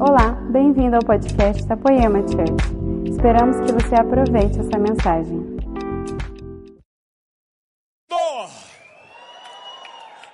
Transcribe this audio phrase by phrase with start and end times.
[0.00, 3.10] Olá, bem-vindo ao podcast da Poema Church.
[3.10, 5.58] Esperamos que você aproveite essa mensagem.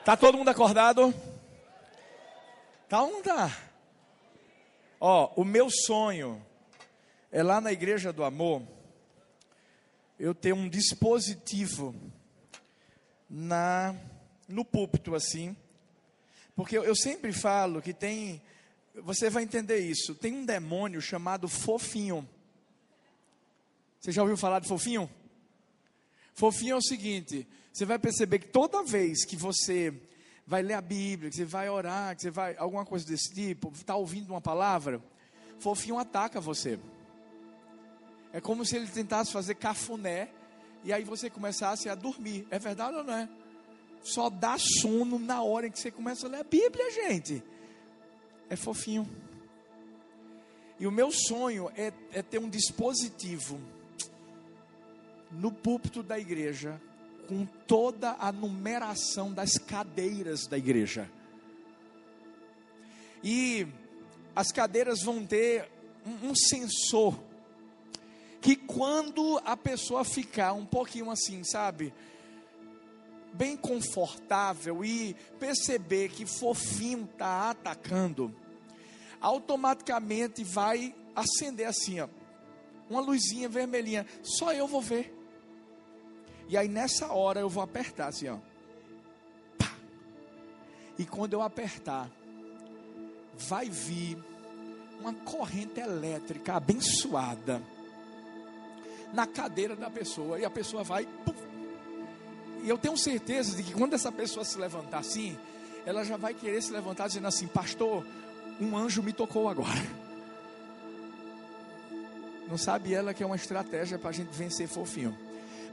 [0.04, 1.14] Tá todo mundo acordado?
[2.90, 3.50] Tá ou não tá?
[5.01, 6.44] Ó, o meu sonho
[7.33, 8.62] é lá na Igreja do Amor
[10.19, 11.94] eu ter um dispositivo
[13.31, 13.94] na
[14.46, 15.56] no púlpito assim,
[16.55, 18.42] porque eu, eu sempre falo que tem,
[19.02, 22.29] você vai entender isso, tem um demônio chamado fofinho.
[24.01, 25.11] Você já ouviu falar de fofinho?
[26.34, 29.93] Fofinho é o seguinte: você vai perceber que toda vez que você
[30.47, 33.73] vai ler a Bíblia, que você vai orar, que você vai alguma coisa desse tipo,
[33.75, 35.03] está ouvindo uma palavra,
[35.59, 36.79] fofinho ataca você.
[38.33, 40.29] É como se ele tentasse fazer cafuné
[40.83, 42.47] e aí você começasse a dormir.
[42.51, 43.29] É verdade ou não é?
[44.03, 47.42] Só dá sono na hora em que você começa a ler a Bíblia, gente.
[48.48, 49.09] É fofinho.
[50.79, 53.61] E o meu sonho é, é ter um dispositivo
[55.31, 56.81] no púlpito da igreja
[57.28, 61.11] com toda a numeração das cadeiras da igreja.
[63.22, 63.67] E
[64.37, 65.69] as cadeiras vão ter
[66.05, 67.19] um, um sensor
[68.41, 71.95] que quando a pessoa ficar um pouquinho assim, sabe,
[73.35, 78.35] bem confortável e perceber que fofinho está atacando,
[79.21, 82.09] automaticamente vai acender assim, ó,
[82.89, 84.07] uma luzinha vermelhinha.
[84.23, 85.12] Só eu vou ver.
[86.49, 88.39] E aí nessa hora eu vou apertar assim, ó.
[89.59, 89.75] Pá.
[90.99, 92.11] E quando eu apertar,
[93.37, 94.17] vai vir
[95.01, 97.61] uma corrente elétrica abençoada
[99.12, 101.44] na cadeira da pessoa e a pessoa vai puf,
[102.65, 105.37] e eu tenho certeza de que quando essa pessoa se levantar assim,
[105.84, 108.05] ela já vai querer se levantar dizendo assim: Pastor,
[108.59, 109.69] um anjo me tocou agora.
[112.48, 115.15] Não sabe ela que é uma estratégia para a gente vencer fofinho.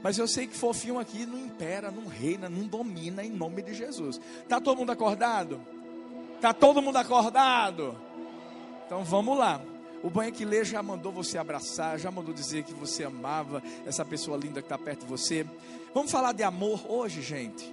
[0.02, 3.72] Mas eu sei que fofinho aqui não impera, não reina, não domina em nome de
[3.72, 4.20] Jesus.
[4.48, 5.60] Tá todo mundo acordado?
[6.40, 7.96] Tá todo mundo acordado?
[8.84, 9.60] Então vamos lá.
[10.02, 14.04] O banho que lê já mandou você abraçar, já mandou dizer que você amava essa
[14.04, 15.46] pessoa linda que está perto de você.
[15.94, 17.72] Vamos falar de amor hoje, gente.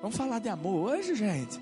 [0.00, 1.60] Vamos falar de amor hoje, gente.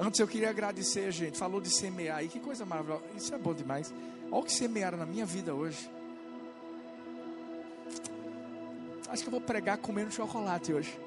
[0.00, 1.38] Antes eu queria agradecer, gente.
[1.38, 3.04] Falou de semear aí, que coisa maravilhosa.
[3.16, 3.94] Isso é bom demais.
[4.30, 5.88] Olha o que semearam na minha vida hoje.
[9.08, 10.98] Acho que eu vou pregar comendo chocolate hoje.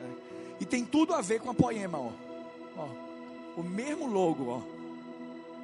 [0.00, 0.54] É.
[0.60, 2.12] E tem tudo a ver com a poema, ó.
[2.76, 2.88] ó.
[3.60, 4.77] O mesmo logo, ó.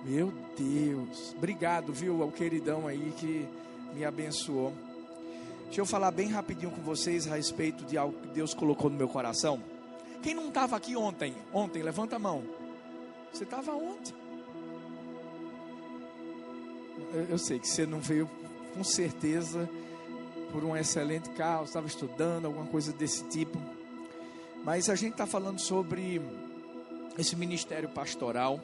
[0.04, 3.48] Meu Deus, obrigado, viu, ao queridão aí que
[3.94, 4.70] me abençoou.
[5.64, 8.98] Deixa eu falar bem rapidinho com vocês a respeito de algo que Deus colocou no
[8.98, 9.62] meu coração.
[10.22, 11.34] Quem não estava aqui ontem?
[11.54, 12.44] Ontem, levanta a mão.
[13.32, 14.14] Você estava ontem.
[17.14, 18.28] Eu, eu, sei que você não veio
[18.74, 19.68] com certeza
[20.52, 23.58] por um excelente carro, estava estudando, alguma coisa desse tipo.
[24.62, 26.20] Mas a gente está falando sobre
[27.18, 28.60] esse ministério pastoral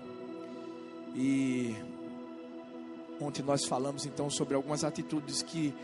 [1.14, 1.74] e
[3.20, 5.74] ontem nós falamos então sobre algumas atitudes que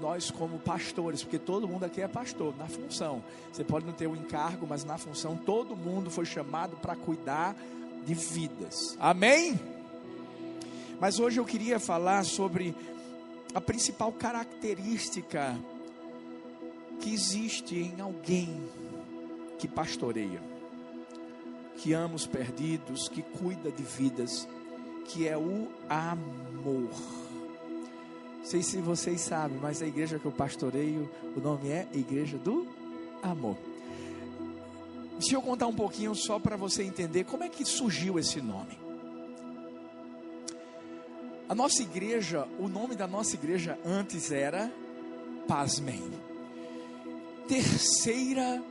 [0.00, 3.22] nós como pastores, porque todo mundo aqui é pastor, na função.
[3.52, 6.94] Você pode não ter o um encargo, mas na função todo mundo foi chamado para
[6.94, 7.56] cuidar
[8.04, 8.96] de vidas.
[9.00, 9.58] Amém?
[11.00, 12.74] Mas hoje eu queria falar sobre
[13.54, 15.56] a principal característica
[17.00, 18.60] que existe em alguém
[19.58, 20.40] que pastoreia,
[21.76, 24.48] que ama os perdidos, que cuida de vidas
[25.08, 26.90] que é o amor.
[28.38, 32.38] Não sei se vocês sabem, mas a igreja que eu pastoreio, o nome é Igreja
[32.38, 32.66] do
[33.22, 33.56] Amor.
[35.18, 38.78] Deixa eu contar um pouquinho só para você entender como é que surgiu esse nome.
[41.48, 44.70] A nossa igreja, o nome da nossa igreja antes era,
[45.46, 46.02] pasmem,
[47.48, 48.62] Terceira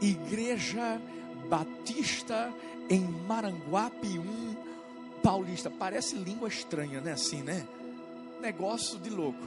[0.00, 1.00] Igreja
[1.48, 2.52] Batista
[2.90, 4.65] em Maranguape 1,
[5.26, 5.68] paulista.
[5.68, 7.10] Parece língua estranha, né?
[7.10, 7.66] Assim, né?
[8.40, 9.44] Negócio de louco.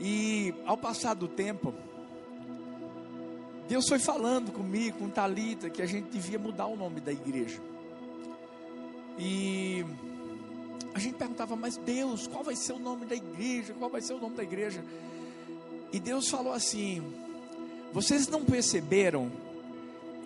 [0.00, 1.74] E ao passar do tempo,
[3.68, 7.60] Deus foi falando comigo, com Talita, que a gente devia mudar o nome da igreja.
[9.18, 9.84] E
[10.94, 13.74] a gente perguntava, mas Deus, qual vai ser o nome da igreja?
[13.74, 14.82] Qual vai ser o nome da igreja?
[15.92, 17.02] E Deus falou assim:
[17.92, 19.30] vocês não perceberam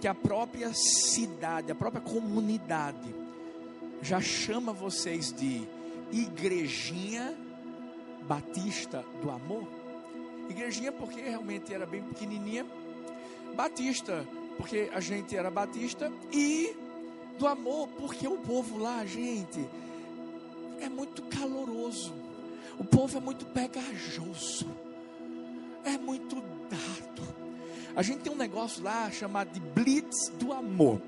[0.00, 3.21] que a própria cidade, a própria comunidade,
[4.02, 5.66] já chama vocês de
[6.10, 7.34] Igrejinha
[8.26, 9.66] Batista do Amor?
[10.50, 12.66] Igrejinha porque realmente era bem pequenininha,
[13.54, 14.26] Batista
[14.56, 16.74] porque a gente era batista e
[17.38, 19.66] do amor, porque o povo lá, gente,
[20.80, 22.12] é muito caloroso.
[22.78, 24.66] O povo é muito pegajoso.
[25.84, 26.36] É muito
[26.70, 27.34] dado.
[27.94, 31.00] A gente tem um negócio lá chamado de Blitz do Amor.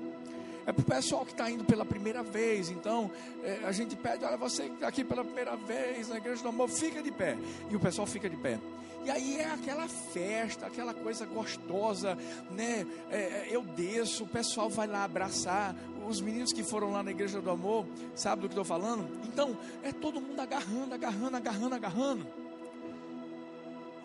[0.65, 2.69] É para o pessoal que está indo pela primeira vez.
[2.69, 3.11] Então,
[3.43, 6.49] é, a gente pede: olha, você que está aqui pela primeira vez na Igreja do
[6.49, 7.37] Amor, fica de pé.
[7.69, 8.59] E o pessoal fica de pé.
[9.05, 12.17] E aí é aquela festa, aquela coisa gostosa,
[12.49, 12.87] né?
[13.11, 15.75] É, é eu desço, o pessoal vai lá abraçar.
[16.07, 17.85] Os meninos que foram lá na Igreja do Amor,
[18.15, 19.07] sabe do que estou falando?
[19.23, 22.27] Então, é todo mundo agarrando, agarrando, agarrando, agarrando.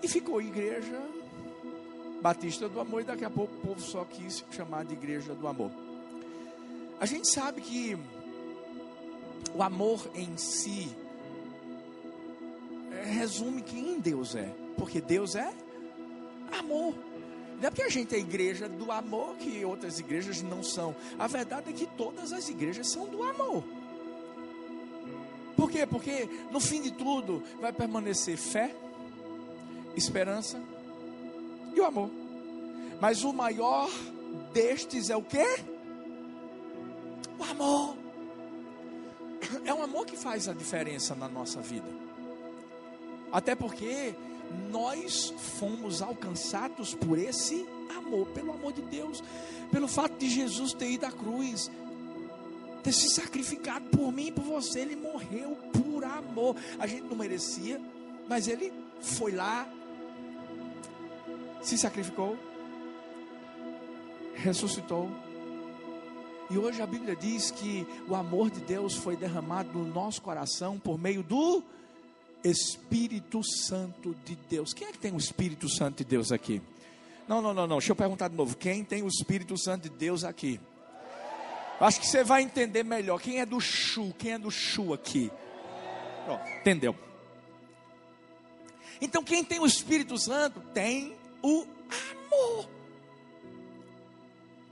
[0.02, 0.98] E ficou a igreja
[2.20, 5.48] Batista do Amor, e daqui a pouco o povo só quis chamar de Igreja do
[5.48, 5.70] Amor.
[7.00, 7.96] A gente sabe que
[9.54, 10.94] o amor em si
[13.04, 15.50] resume quem Deus é, porque Deus é
[16.58, 16.94] amor.
[17.58, 20.94] Não é porque a gente é igreja do amor que outras igrejas não são.
[21.18, 23.64] A verdade é que todas as igrejas são do amor.
[25.56, 25.86] Por quê?
[25.86, 28.74] Porque no fim de tudo vai permanecer fé,
[29.96, 30.60] esperança
[31.74, 32.10] e o amor.
[33.00, 33.90] Mas o maior
[34.52, 35.46] destes é o quê?
[37.60, 37.96] O amor.
[39.66, 41.88] É um amor que faz a diferença na nossa vida.
[43.30, 44.14] Até porque
[44.70, 47.66] nós fomos alcançados por esse
[47.96, 49.22] amor, pelo amor de Deus,
[49.70, 51.70] pelo fato de Jesus ter ido à cruz,
[52.82, 56.56] ter se sacrificado por mim e por você, ele morreu por amor.
[56.78, 57.80] A gente não merecia,
[58.26, 59.68] mas ele foi lá,
[61.62, 62.38] se sacrificou,
[64.34, 65.10] ressuscitou
[66.50, 70.78] e hoje a Bíblia diz que o amor de Deus foi derramado no nosso coração
[70.78, 71.62] por meio do
[72.42, 74.74] Espírito Santo de Deus.
[74.74, 76.60] Quem é que tem o Espírito Santo de Deus aqui?
[77.28, 77.78] Não, não, não, não.
[77.78, 78.56] Deixa eu perguntar de novo.
[78.56, 80.60] Quem tem o Espírito Santo de Deus aqui?
[81.78, 83.20] Acho que você vai entender melhor.
[83.20, 84.12] Quem é do Chu?
[84.18, 85.30] Quem é do Chu aqui?
[86.60, 86.94] entendeu?
[89.00, 91.64] Então, quem tem o Espírito Santo tem o
[92.32, 92.79] amor.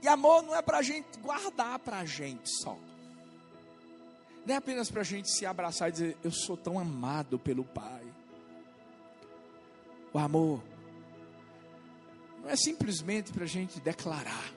[0.01, 2.77] E amor não é para a gente guardar para a gente só.
[4.45, 7.65] Não é apenas para a gente se abraçar e dizer: Eu sou tão amado pelo
[7.65, 8.03] Pai.
[10.13, 10.63] O amor
[12.41, 14.53] não é simplesmente para a gente declarar.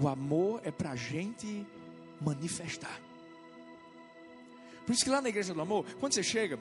[0.00, 1.66] O amor é para a gente
[2.20, 3.00] manifestar.
[4.86, 6.58] Por isso que lá na igreja do amor, quando você chega,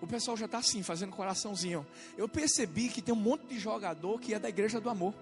[0.00, 1.86] o pessoal já está assim, fazendo coraçãozinho.
[2.16, 5.12] Eu percebi que tem um monte de jogador que é da igreja do amor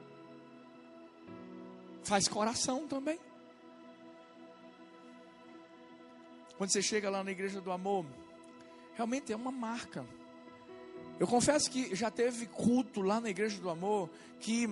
[2.05, 3.19] faz coração também.
[6.57, 8.07] Quando você chega lá na igreja do amor,
[8.95, 10.07] realmente é uma marca.
[11.19, 14.11] Eu confesso que já teve culto lá na igreja do amor
[14.41, 14.69] que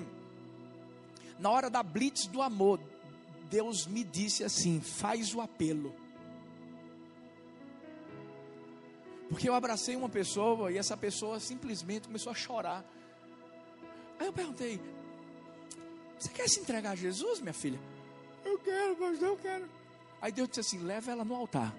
[1.38, 2.81] na hora da blitz do amor,
[3.50, 5.94] Deus me disse assim: faz o apelo.
[9.29, 12.84] Porque eu abracei uma pessoa e essa pessoa simplesmente começou a chorar.
[14.20, 14.81] Aí eu perguntei:
[16.22, 17.80] você quer se entregar a Jesus, minha filha?
[18.44, 19.69] Eu quero, mas eu quero.
[20.20, 21.74] Aí Deus disse assim: leva ela no altar.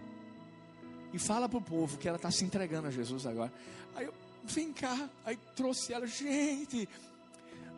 [1.13, 3.53] E fala para o povo que ela está se entregando a Jesus agora.
[3.95, 4.13] Aí eu,
[4.43, 5.09] vem cá.
[5.23, 6.89] Aí trouxe ela, gente,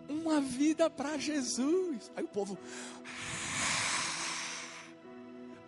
[0.10, 2.12] uma vida para Jesus.
[2.16, 2.58] Aí o povo.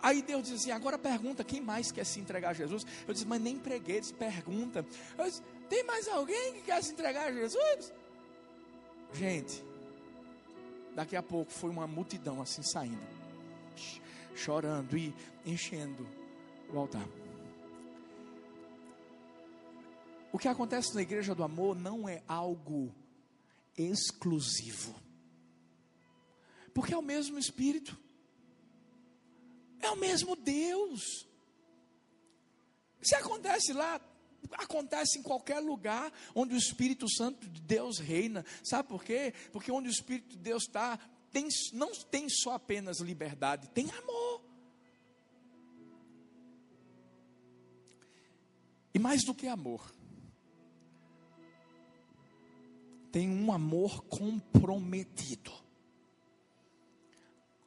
[0.02, 2.84] Aí Deus disse assim: agora pergunta quem mais quer se entregar a Jesus.
[3.06, 4.84] Eu disse, mas nem preguei, disse, pergunta.
[5.16, 7.92] Eu disse, tem mais alguém que quer se entregar a Jesus?
[9.12, 9.62] Gente,
[10.98, 13.06] Daqui a pouco foi uma multidão assim saindo,
[14.34, 15.14] chorando e
[15.46, 16.04] enchendo
[16.72, 17.06] o altar.
[20.32, 22.92] O que acontece na igreja do amor não é algo
[23.76, 24.92] exclusivo,
[26.74, 27.96] porque é o mesmo Espírito,
[29.78, 31.28] é o mesmo Deus.
[33.00, 34.00] Se acontece lá,
[34.52, 38.44] acontece em qualquer lugar onde o Espírito Santo de Deus reina.
[38.62, 39.34] Sabe por quê?
[39.52, 40.98] Porque onde o Espírito de Deus está,
[41.32, 44.42] tem, não tem só apenas liberdade, tem amor.
[48.94, 49.92] E mais do que amor,
[53.12, 55.52] tem um amor comprometido.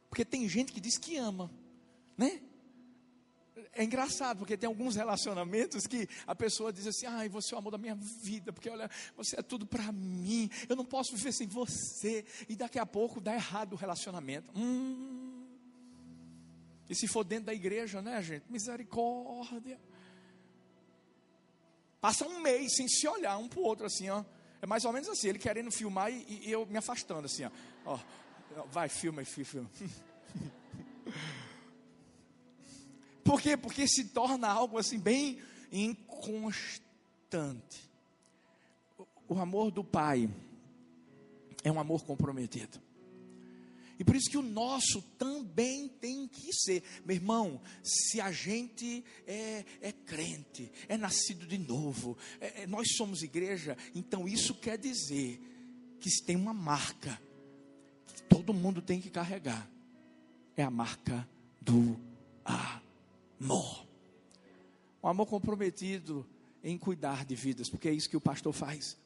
[0.09, 1.49] Porque tem gente que diz que ama,
[2.17, 2.41] né?
[3.73, 7.59] É engraçado, porque tem alguns relacionamentos que a pessoa diz assim: ai, você é o
[7.59, 11.31] amor da minha vida, porque olha, você é tudo para mim, eu não posso viver
[11.31, 12.25] sem você.
[12.47, 14.51] E daqui a pouco dá errado o relacionamento.
[14.55, 15.45] Hum.
[16.89, 18.43] E se for dentro da igreja, né, gente?
[18.49, 19.79] Misericórdia.
[22.01, 24.25] Passa um mês sem se olhar um para o outro, assim, ó.
[24.61, 27.51] É mais ou menos assim, ele querendo filmar e, e eu me afastando, assim, ó.
[27.85, 27.99] ó
[28.71, 29.69] vai, filma, filma.
[33.31, 33.55] Por quê?
[33.55, 35.39] Porque se torna algo assim bem
[35.71, 36.81] inconstante.
[39.25, 40.29] O amor do pai
[41.63, 42.77] é um amor comprometido.
[43.97, 46.83] E por isso que o nosso também tem que ser.
[47.05, 52.97] Meu irmão, se a gente é, é crente, é nascido de novo, é, é, nós
[52.97, 55.39] somos igreja, então isso quer dizer
[56.01, 57.17] que tem uma marca
[58.13, 59.71] que todo mundo tem que carregar.
[60.57, 61.25] É a marca
[61.61, 61.97] do
[62.43, 62.80] amor.
[65.03, 66.27] Um amor comprometido
[66.63, 68.97] em cuidar de vidas, porque é isso que o pastor faz.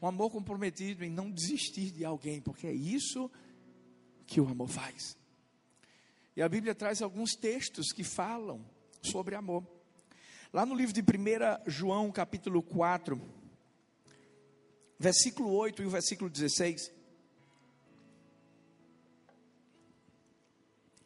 [0.00, 3.44] Um amor comprometido em não desistir de alguém, porque é isso que
[4.26, 5.16] que o amor faz.
[6.36, 8.64] E a Bíblia traz alguns textos que falam
[9.02, 9.64] sobre amor.
[10.52, 13.20] Lá no livro de 1 João, capítulo 4,
[14.98, 16.92] versículo 8 e o versículo 16.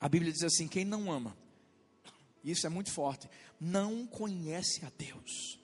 [0.01, 1.37] A Bíblia diz assim: quem não ama,
[2.45, 3.29] isso é muito forte,
[3.61, 5.59] não conhece a Deus,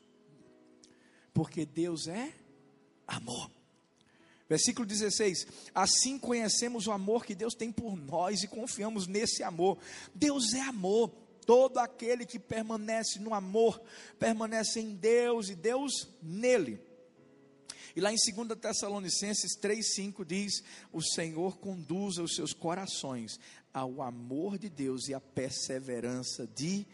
[1.33, 2.33] porque Deus é
[3.07, 3.51] amor.
[4.49, 9.79] Versículo 16: Assim conhecemos o amor que Deus tem por nós e confiamos nesse amor.
[10.15, 11.11] Deus é amor.
[11.47, 13.79] Todo aquele que permanece no amor,
[14.19, 16.81] permanece em Deus e Deus nele.
[17.95, 20.63] E lá em 2 Tessalonicenses 3,5 diz:
[20.93, 23.39] O Senhor conduza os seus corações
[23.75, 26.87] ao amor de Deus e à perseverança de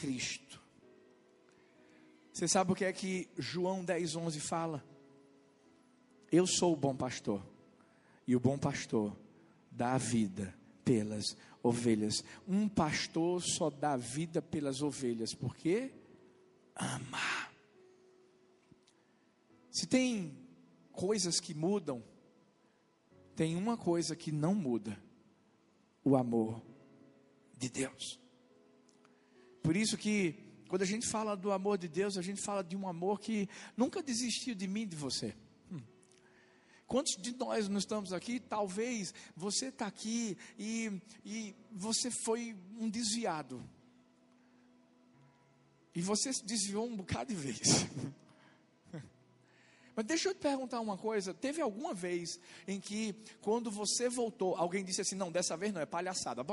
[0.00, 0.60] Cristo.
[2.32, 4.84] Você sabe o que é que João 10,11 fala?
[6.32, 7.46] Eu sou o bom pastor.
[8.26, 9.16] E o bom pastor
[9.70, 12.24] dá a vida pelas ovelhas.
[12.46, 15.92] Um pastor só dá vida pelas ovelhas, porque
[16.74, 17.50] ama.
[19.70, 20.36] Se tem
[20.92, 22.02] coisas que mudam,
[23.36, 25.00] tem uma coisa que não muda:
[26.04, 26.62] o amor
[27.56, 28.18] de Deus.
[29.62, 30.34] Por isso que
[30.68, 33.48] quando a gente fala do amor de Deus, a gente fala de um amor que
[33.76, 35.34] nunca desistiu de mim, de você.
[36.90, 38.40] Quantos de nós não estamos aqui?
[38.40, 40.90] Talvez você está aqui e,
[41.24, 43.62] e você foi um desviado.
[45.94, 47.86] E você se desviou um bocado de vez.
[49.94, 54.56] Mas deixa eu te perguntar uma coisa: teve alguma vez em que, quando você voltou,
[54.56, 56.44] alguém disse assim: não, dessa vez não, é palhaçada.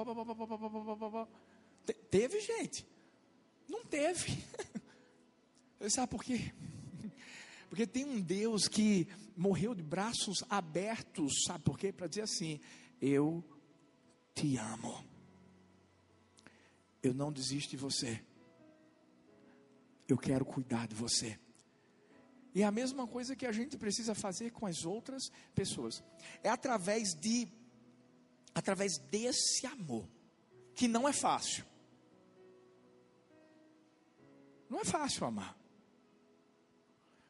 [2.10, 2.86] teve gente?
[3.68, 4.44] Não teve.
[5.90, 6.52] Sabe por quê?
[7.70, 11.92] Porque tem um Deus que morreu de braços abertos, sabe por quê?
[11.92, 12.60] Para dizer assim:
[13.00, 13.44] Eu
[14.34, 15.06] te amo.
[17.04, 18.22] Eu não desisto de você.
[20.08, 21.38] Eu quero cuidar de você.
[22.58, 26.04] E é a mesma coisa que a gente precisa fazer com as outras pessoas.
[26.42, 27.48] É através de
[28.52, 30.10] através desse amor,
[30.74, 31.64] que não é fácil.
[34.68, 35.56] Não é fácil amar.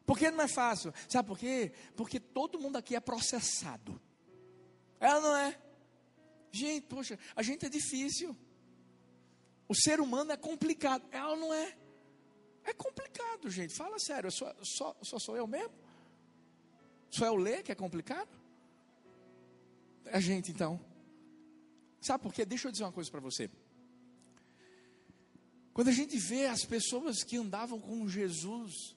[0.05, 0.93] Por que não é fácil?
[1.09, 1.73] Sabe por quê?
[1.97, 4.01] Porque todo mundo aqui é processado.
[4.97, 5.59] Ela não é.
[6.53, 8.33] Gente, poxa, a gente é difícil.
[9.67, 11.05] O ser humano é complicado.
[11.11, 11.77] Ela não é.
[12.67, 13.73] É complicado, gente.
[13.73, 14.29] Fala sério.
[14.31, 15.73] Só, só, só sou eu mesmo?
[17.09, 18.29] Só eu ler que é complicado?
[20.05, 20.79] É a gente então.
[21.99, 22.45] Sabe por quê?
[22.45, 23.49] Deixa eu dizer uma coisa para você.
[25.73, 28.95] Quando a gente vê as pessoas que andavam com Jesus,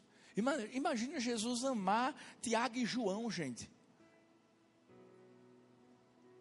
[0.73, 3.71] Imagina Jesus amar Tiago e João, gente.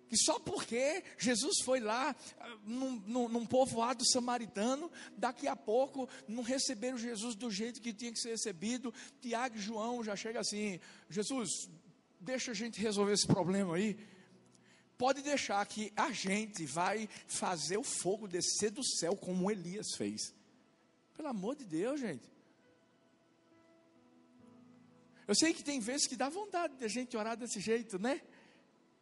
[0.09, 2.15] Que só porque Jesus foi lá
[2.65, 8.11] num, num, num, povoado samaritano, daqui a pouco não receberam Jesus do jeito que tinha
[8.11, 8.91] que ser recebido.
[9.21, 10.79] Tiago e João já chega assim:
[11.11, 11.69] Jesus,
[12.19, 13.95] deixa a gente resolver esse problema aí.
[14.97, 20.33] Pode deixar que a gente vai fazer o fogo descer do céu como Elias fez.
[21.15, 22.27] Pelo amor de Deus, gente.
[25.27, 28.19] Eu sei que tem vezes que dá vontade de a gente orar desse jeito, né?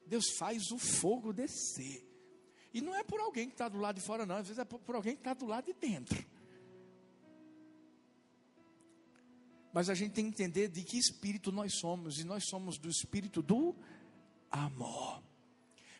[0.08, 2.06] Deus faz o fogo descer.
[2.74, 4.36] E não é por alguém que está do lado de fora, não.
[4.36, 6.24] Às vezes é por, alguém que está do lado de dentro.
[9.74, 12.20] Mas a gente tem que entender de que espírito nós somos.
[12.20, 13.76] E nós somos do espírito do
[14.50, 15.24] amor.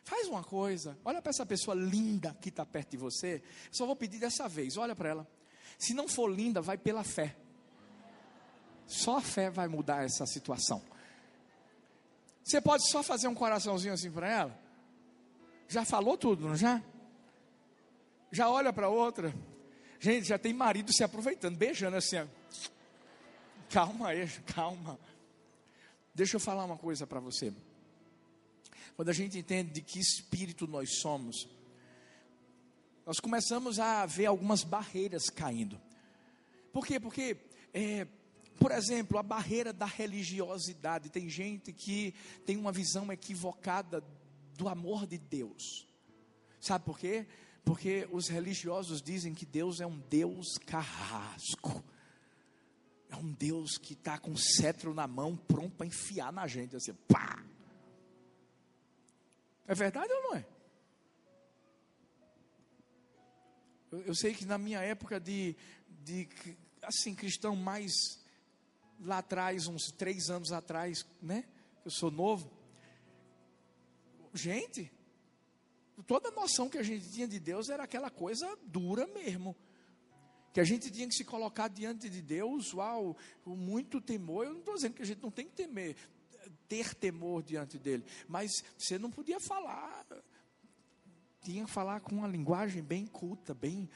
[0.04, 3.42] Faz uma coisa, olha para essa pessoa linda que está perto de você.
[3.70, 5.30] Só vou pedir dessa vez, olha para ela.
[5.78, 7.36] Se não for linda, vai pela fé.
[8.86, 10.82] Só a fé vai mudar essa situação.
[12.48, 14.58] Você pode só fazer um coraçãozinho assim para ela?
[15.68, 16.82] Já falou tudo, não já?
[18.32, 19.34] Já olha para outra.
[20.00, 22.16] Gente, já tem marido se aproveitando, beijando assim.
[23.68, 24.98] Calma aí, calma.
[26.14, 27.52] Deixa eu falar uma coisa para você.
[28.96, 31.46] Quando a gente entende de que espírito nós somos,
[33.04, 35.78] nós começamos a ver algumas barreiras caindo.
[36.72, 36.98] Por quê?
[36.98, 37.36] Porque,
[37.74, 38.06] é,
[38.58, 41.10] por exemplo, a barreira da religiosidade.
[41.10, 44.04] Tem gente que tem uma visão equivocada
[44.56, 45.86] do amor de Deus.
[46.60, 47.26] Sabe por quê?
[47.64, 51.84] Porque os religiosos dizem que Deus é um Deus carrasco.
[53.08, 56.76] É um Deus que está com o cetro na mão, pronto para enfiar na gente,
[56.76, 57.42] assim, pá!
[59.66, 60.46] É verdade ou não é?
[63.90, 65.56] Eu, eu sei que na minha época de,
[66.02, 66.28] de,
[66.82, 68.17] assim, cristão mais
[69.00, 71.44] lá atrás, uns três anos atrás, né?
[71.84, 72.50] Eu sou novo.
[74.34, 74.90] Gente,
[76.06, 79.56] toda a noção que a gente tinha de Deus era aquela coisa dura mesmo
[80.52, 84.44] que a gente tinha que se colocar diante de Deus, uau, com muito temor.
[84.44, 85.94] Eu não estou dizendo que a gente não tem que temer,
[86.68, 90.04] ter temor diante dele, mas você não podia falar,
[91.42, 93.88] tinha que falar com uma linguagem bem culta, bem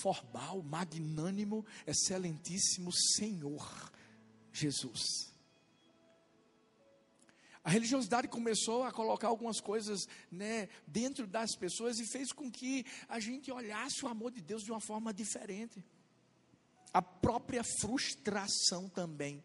[0.00, 3.91] formal, magnânimo, excelentíssimo Senhor
[4.52, 5.32] Jesus.
[7.64, 12.84] A religiosidade começou a colocar algumas coisas né, dentro das pessoas e fez com que
[13.08, 15.84] a gente olhasse o amor de Deus de uma forma diferente.
[16.92, 19.42] A própria frustração também.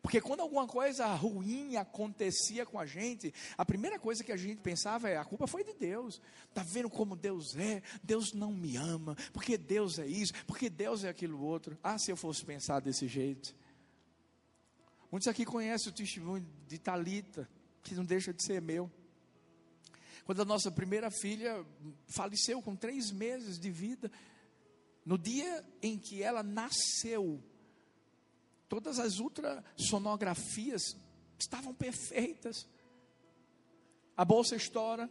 [0.00, 4.60] Porque quando alguma coisa ruim acontecia com a gente, a primeira coisa que a gente
[4.62, 6.22] pensava é: a culpa foi de Deus.
[6.48, 7.82] Está vendo como Deus é?
[8.02, 9.14] Deus não me ama.
[9.34, 10.32] Porque Deus é isso?
[10.46, 11.76] Porque Deus é aquilo outro.
[11.82, 13.54] Ah, se eu fosse pensar desse jeito.
[15.10, 17.48] Muitos aqui conhecem o testemunho de Talita,
[17.82, 18.90] que não deixa de ser meu.
[20.24, 21.64] Quando a nossa primeira filha
[22.06, 24.12] faleceu com três meses de vida,
[25.04, 27.42] no dia em que ela nasceu,
[28.68, 30.82] todas as ultrassonografias
[31.38, 32.68] estavam perfeitas.
[34.14, 35.10] A bolsa estoura,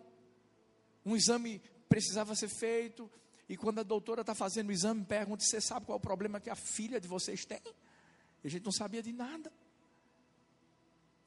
[1.03, 3.09] um exame precisava ser feito,
[3.49, 6.39] e quando a doutora está fazendo o exame, pergunta: Você sabe qual é o problema
[6.39, 7.61] que a filha de vocês tem?
[8.43, 9.51] E a gente não sabia de nada.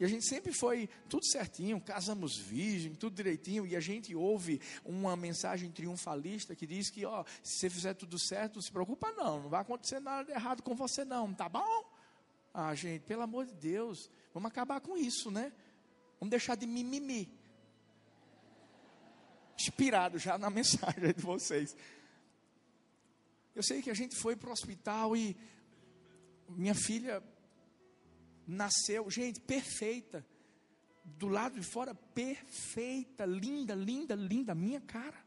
[0.01, 4.59] E a gente sempre foi tudo certinho, casamos virgem, tudo direitinho, e a gente ouve
[4.83, 9.13] uma mensagem triunfalista que diz que, ó, se você fizer tudo certo, não se preocupa
[9.13, 11.85] não, não vai acontecer nada de errado com você não, tá bom?
[12.55, 15.53] Ah, gente, pelo amor de Deus, vamos acabar com isso, né?
[16.19, 17.31] Vamos deixar de mimimi.
[19.55, 21.77] Inspirado já na mensagem de vocês.
[23.55, 25.37] Eu sei que a gente foi para o hospital e
[26.49, 27.23] minha filha
[28.47, 30.25] nasceu, gente, perfeita.
[31.05, 35.19] Do lado de fora, perfeita, linda, linda, linda, minha cara.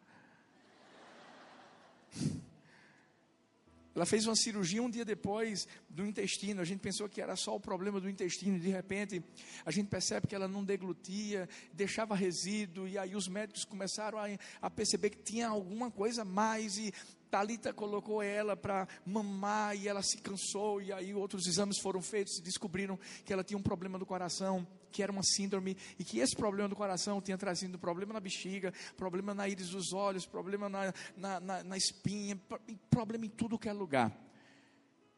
[3.96, 6.62] Ela fez uma cirurgia um dia depois do intestino.
[6.62, 8.60] A gente pensou que era só o problema do intestino.
[8.60, 9.24] De repente,
[9.64, 12.88] a gente percebe que ela não deglutia, deixava resíduo.
[12.88, 14.26] E aí os médicos começaram a,
[14.62, 16.78] a perceber que tinha alguma coisa mais.
[16.78, 16.92] E
[17.34, 22.38] Talita colocou ela para mamar e ela se cansou e aí outros exames foram feitos
[22.38, 26.20] e descobriram que ela tinha um problema do coração, que era uma síndrome e que
[26.20, 30.70] esse problema do coração tinha trazido problema na bexiga, problema na íris dos olhos, problema
[30.70, 32.40] na, na, na, na espinha,
[32.88, 34.16] problema em tudo que é lugar.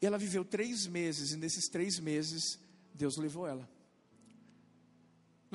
[0.01, 2.57] E ela viveu três meses e nesses três meses
[2.93, 3.74] Deus levou ela.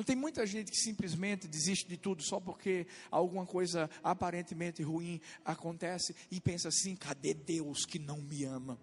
[0.01, 5.21] Não tem muita gente que simplesmente desiste de tudo só porque alguma coisa aparentemente ruim
[5.45, 8.81] acontece e pensa assim: cadê Deus que não me ama?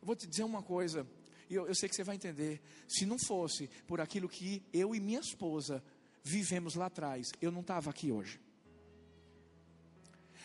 [0.00, 1.04] Eu vou te dizer uma coisa,
[1.50, 2.62] e eu, eu sei que você vai entender.
[2.86, 5.82] Se não fosse por aquilo que eu e minha esposa
[6.22, 8.38] vivemos lá atrás, eu não estava aqui hoje.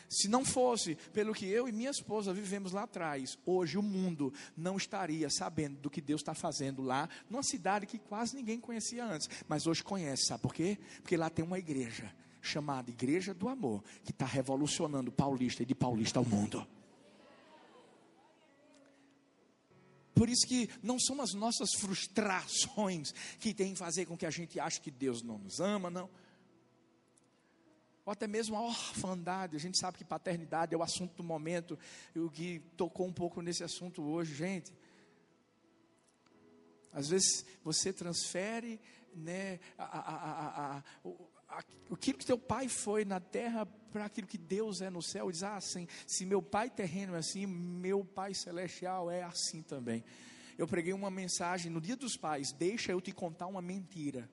[0.09, 4.33] Se não fosse pelo que eu e minha esposa vivemos lá atrás, hoje o mundo
[4.57, 9.05] não estaria sabendo do que Deus está fazendo lá, numa cidade que quase ninguém conhecia
[9.05, 10.79] antes, mas hoje conhece, sabe por quê?
[11.03, 15.75] Porque lá tem uma igreja chamada Igreja do Amor, que está revolucionando Paulista e de
[15.75, 16.65] Paulista ao mundo.
[20.15, 24.31] Por isso que não são as nossas frustrações que têm que fazer com que a
[24.31, 26.09] gente ache que Deus não nos ama, não
[28.09, 29.55] ou até mesmo a orfandade.
[29.55, 31.77] A gente sabe que paternidade é o assunto do momento,
[32.15, 34.73] e o que tocou um pouco nesse assunto hoje, gente.
[36.91, 38.81] Às vezes você transfere
[39.13, 40.83] né, a, a, a,
[41.91, 45.31] aquilo que teu pai foi na terra para aquilo que Deus é no céu.
[45.31, 50.03] Diz assim: se meu pai terreno é assim, meu pai celestial é assim também.
[50.57, 54.27] Eu preguei uma mensagem no Dia dos Pais: Deixa eu te contar uma mentira.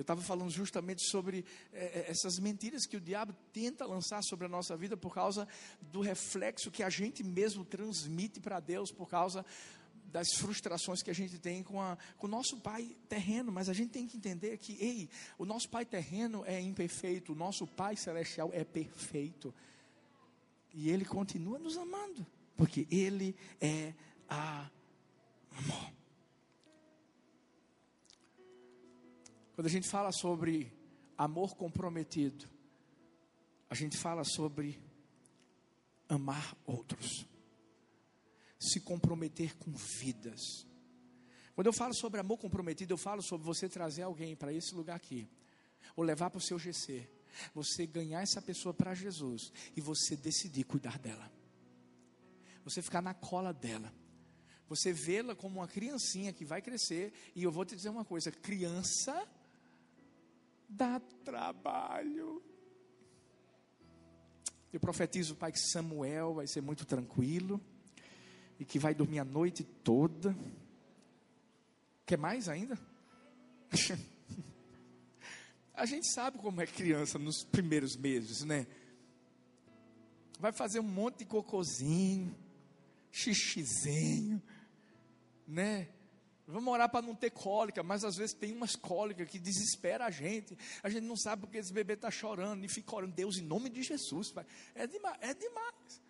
[0.00, 4.48] Eu estava falando justamente sobre é, essas mentiras que o diabo tenta lançar sobre a
[4.48, 5.46] nossa vida por causa
[5.92, 9.44] do reflexo que a gente mesmo transmite para Deus, por causa
[10.06, 13.52] das frustrações que a gente tem com, a, com o nosso pai terreno.
[13.52, 17.36] Mas a gente tem que entender que, ei, o nosso pai terreno é imperfeito, o
[17.36, 19.54] nosso pai celestial é perfeito.
[20.72, 23.92] E Ele continua nos amando, porque Ele é
[24.26, 25.99] amor.
[29.60, 30.72] Quando a gente fala sobre
[31.18, 32.48] amor comprometido,
[33.68, 34.82] a gente fala sobre
[36.08, 37.26] amar outros,
[38.58, 40.66] se comprometer com vidas.
[41.54, 44.96] Quando eu falo sobre amor comprometido, eu falo sobre você trazer alguém para esse lugar
[44.96, 45.28] aqui,
[45.94, 47.06] ou levar para o seu GC,
[47.52, 51.30] você ganhar essa pessoa para Jesus e você decidir cuidar dela,
[52.64, 53.92] você ficar na cola dela,
[54.66, 58.32] você vê-la como uma criancinha que vai crescer, e eu vou te dizer uma coisa:
[58.32, 59.28] criança
[60.70, 62.42] dá trabalho.
[64.72, 67.60] Eu profetizo, Pai, que Samuel vai ser muito tranquilo
[68.58, 70.36] e que vai dormir a noite toda.
[72.06, 72.78] Quer mais ainda?
[75.74, 78.66] a gente sabe como é criança nos primeiros meses, né?
[80.38, 82.34] Vai fazer um monte de cocôzinho,
[83.10, 84.40] xixizinho,
[85.46, 85.88] né?
[86.50, 90.10] Vamos orar para não ter cólica, mas às vezes tem umas cólicas que desespera a
[90.10, 90.56] gente.
[90.82, 93.70] A gente não sabe porque esse bebê está chorando e fica orando, Deus, em nome
[93.70, 94.30] de Jesus.
[94.30, 94.44] Pai.
[94.74, 96.02] É demais, é demais.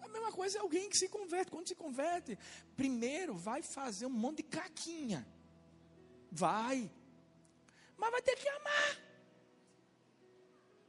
[0.00, 1.50] A mesma coisa é alguém que se converte.
[1.50, 2.38] Quando se converte,
[2.76, 5.26] primeiro vai fazer um monte de caquinha.
[6.30, 6.90] Vai.
[7.96, 9.08] Mas vai ter que amar.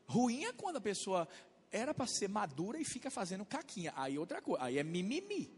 [0.07, 1.27] Ruim é quando a pessoa
[1.71, 3.93] era para ser madura e fica fazendo caquinha.
[3.95, 5.51] Aí outra coisa, aí é mimimi.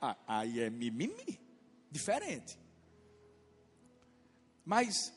[0.00, 1.47] Ah, aí é mimimi.
[1.90, 2.58] Diferente.
[4.64, 5.12] Mas,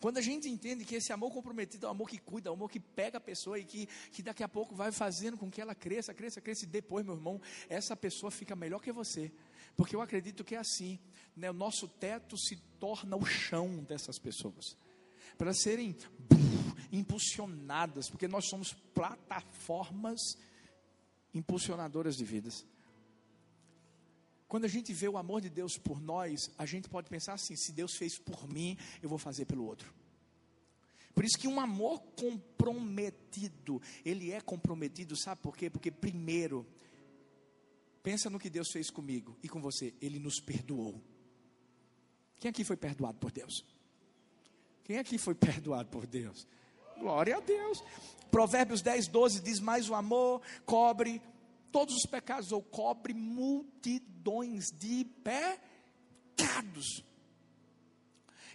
[0.00, 2.54] quando a gente entende que esse amor comprometido é um amor que cuida, é um
[2.54, 5.60] amor que pega a pessoa e que, que daqui a pouco vai fazendo com que
[5.60, 9.30] ela cresça, cresça, cresça, e depois, meu irmão, essa pessoa fica melhor que você.
[9.76, 10.98] Porque eu acredito que é assim,
[11.36, 11.50] né?
[11.50, 14.76] o nosso teto se torna o chão dessas pessoas.
[15.36, 15.96] Para serem
[16.92, 20.20] impulsionadas, porque nós somos plataformas
[21.32, 22.66] impulsionadoras de vidas.
[24.50, 27.54] Quando a gente vê o amor de Deus por nós, a gente pode pensar assim:
[27.54, 29.94] se Deus fez por mim, eu vou fazer pelo outro.
[31.14, 35.70] Por isso que um amor comprometido, ele é comprometido, sabe por quê?
[35.70, 36.66] Porque primeiro,
[38.02, 41.00] pensa no que Deus fez comigo e com você, ele nos perdoou.
[42.40, 43.64] Quem aqui foi perdoado por Deus?
[44.82, 46.44] Quem aqui foi perdoado por Deus?
[46.98, 47.84] Glória a Deus.
[48.32, 51.22] Provérbios 10, 12 diz: Mais o amor cobre
[51.70, 57.04] todos os pecados, ou cobre multidões de pecados.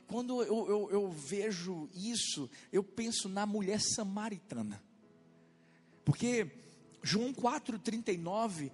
[0.07, 4.81] Quando eu, eu, eu vejo isso, eu penso na mulher samaritana.
[6.03, 6.51] Porque
[7.01, 8.71] João 4,39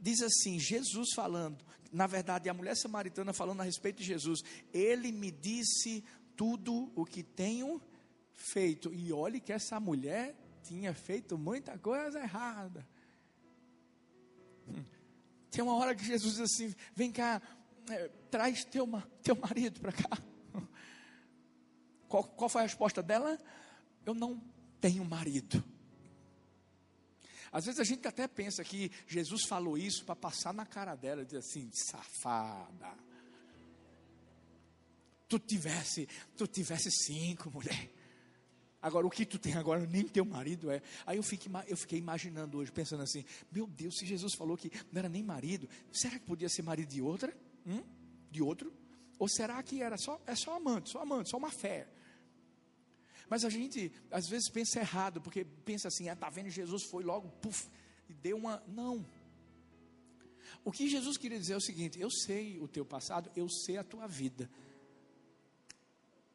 [0.00, 4.40] diz assim: Jesus falando, na verdade, a mulher samaritana falando a respeito de Jesus,
[4.72, 6.04] ele me disse
[6.36, 7.80] tudo o que tenho
[8.34, 8.94] feito.
[8.94, 12.86] E olhe que essa mulher tinha feito muita coisa errada.
[15.50, 17.40] Tem uma hora que Jesus diz assim: vem cá,
[17.90, 18.86] é, traz teu,
[19.22, 20.18] teu marido para cá.
[22.08, 23.38] Qual, qual foi a resposta dela?
[24.04, 24.40] Eu não
[24.80, 25.62] tenho marido.
[27.50, 31.24] Às vezes a gente até pensa que Jesus falou isso para passar na cara dela,
[31.24, 32.96] dizer assim, safada.
[35.28, 37.90] Tu tivesse, tu tivesse cinco, mulher.
[38.80, 40.80] Agora, o que tu tem agora, nem teu marido é.
[41.04, 44.70] Aí eu, fiquei, eu fiquei imaginando hoje, pensando assim: meu Deus, se Jesus falou que
[44.92, 47.36] não era nem marido, será que podia ser marido de outra?
[47.66, 47.82] Hum?
[48.30, 48.72] De outro?
[49.18, 51.88] Ou será que era só, é só amante, só amante, só uma fé?
[53.28, 57.02] Mas a gente, às vezes, pensa errado, porque pensa assim: ah, tá vendo, Jesus foi
[57.02, 57.68] logo, puf,
[58.08, 58.62] e deu uma.
[58.68, 59.04] Não.
[60.64, 63.76] O que Jesus queria dizer é o seguinte: eu sei o teu passado, eu sei
[63.76, 64.48] a tua vida.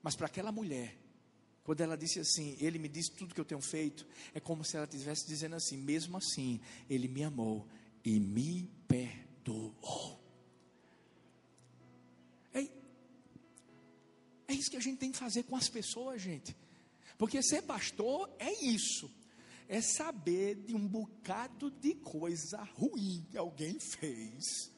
[0.02, 0.98] Mas para aquela mulher,
[1.64, 4.76] quando ela disse assim, ele me disse tudo que eu tenho feito, é como se
[4.76, 7.66] ela estivesse dizendo assim, mesmo assim, ele me amou
[8.04, 10.22] e me perdoou.
[12.54, 12.68] É,
[14.50, 16.56] é isso que a gente tem que fazer com as pessoas, gente.
[17.18, 19.10] Porque ser pastor é isso.
[19.70, 24.70] É saber de um bocado de coisa ruim que alguém fez.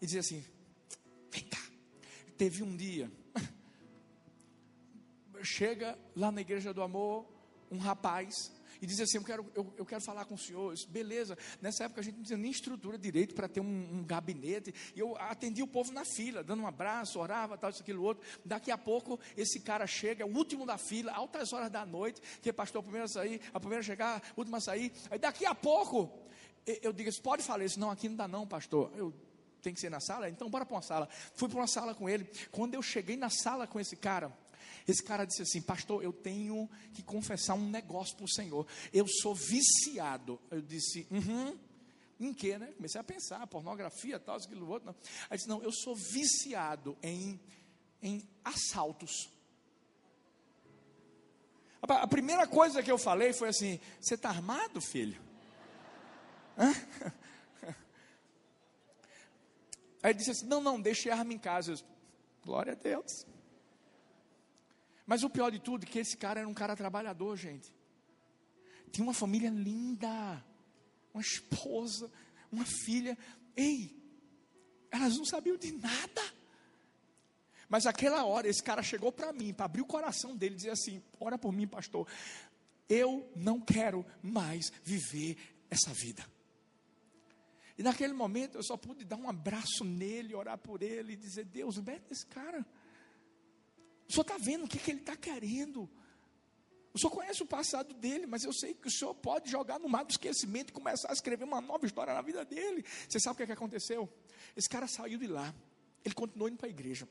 [0.00, 0.44] E dizer assim:
[1.30, 1.64] vem cá.
[2.36, 3.10] Teve um dia
[5.46, 7.24] chega lá na igreja do amor
[7.70, 10.74] um rapaz e diz assim: Eu quero, eu, eu quero falar com o senhor.
[10.74, 14.04] Disse, Beleza, nessa época a gente não tinha nem estrutura direito para ter um, um,
[14.04, 14.74] gabinete.
[14.94, 18.24] E eu atendi o povo na fila, dando um abraço, orava, tal, isso, aquilo, outro.
[18.44, 22.20] Daqui a pouco esse cara chega, é o último da fila, altas horas da noite,
[22.42, 24.92] que é pastor, primeiro a sair, a primeira a chegar, a última a sair.
[25.10, 26.10] Aí daqui a pouco
[26.82, 27.78] eu digo: Pode falar isso?
[27.78, 28.92] Não, aqui não dá, não, pastor.
[28.96, 29.12] Eu
[29.62, 30.28] tem que ser na sala?
[30.28, 31.08] Então bora para uma sala.
[31.34, 32.28] Fui para uma sala com ele.
[32.52, 34.32] Quando eu cheguei na sala com esse cara,
[34.86, 38.66] Esse cara disse assim: Pastor, eu tenho que confessar um negócio para o Senhor.
[38.92, 40.40] Eu sou viciado.
[40.50, 41.58] Eu disse: Uhum.
[42.18, 42.72] Em quê, né?
[42.76, 44.86] Comecei a pensar, pornografia, tal, aquilo outro.
[44.86, 44.94] Não.
[45.28, 47.40] Aí disse: Não, eu sou viciado em,
[48.02, 49.28] em assaltos.
[51.82, 55.20] A primeira coisa que eu falei foi assim: Você está armado, filho?
[56.56, 56.72] Hã?
[60.02, 61.72] Aí ele disse assim: Não, não, deixe a arma em casa.
[61.72, 61.96] Eu,
[62.46, 63.26] Glória a Deus.
[65.06, 67.72] Mas o pior de tudo é que esse cara era um cara trabalhador, gente.
[68.90, 70.44] Tinha uma família linda,
[71.14, 72.10] uma esposa,
[72.50, 73.16] uma filha.
[73.56, 73.96] Ei,
[74.90, 76.22] elas não sabiam de nada.
[77.68, 80.70] Mas aquela hora, esse cara chegou para mim, para abrir o coração dele e dizer
[80.70, 82.08] assim: Ora por mim, pastor.
[82.88, 85.36] Eu não quero mais viver
[85.68, 86.24] essa vida.
[87.76, 91.44] E naquele momento eu só pude dar um abraço nele, orar por ele e dizer:
[91.44, 92.64] Deus, liberta esse cara.
[94.08, 95.88] O senhor está vendo o que, que ele está querendo.
[96.92, 99.88] O senhor conhece o passado dele, mas eu sei que o senhor pode jogar no
[99.88, 102.84] mar do esquecimento e começar a escrever uma nova história na vida dele.
[103.08, 104.08] Você sabe o que, é que aconteceu?
[104.56, 105.54] Esse cara saiu de lá,
[106.04, 107.06] ele continuou indo para a igreja.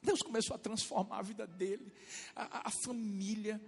[0.00, 1.92] Deus começou a transformar a vida dele,
[2.36, 3.60] a, a, família.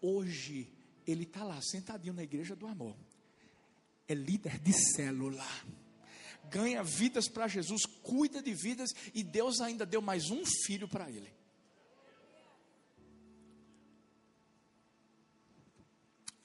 [0.00, 0.72] Hoje,
[1.06, 2.96] ele está lá, sentadinho na igreja do amor
[4.08, 5.46] é líder de célula.
[6.48, 11.10] Ganha vidas para Jesus, cuida de vidas e Deus ainda deu mais um filho para
[11.10, 11.32] ele.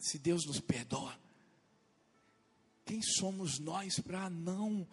[0.01, 1.15] Se Deus nos perdoa,
[2.83, 4.87] quem somos nós para não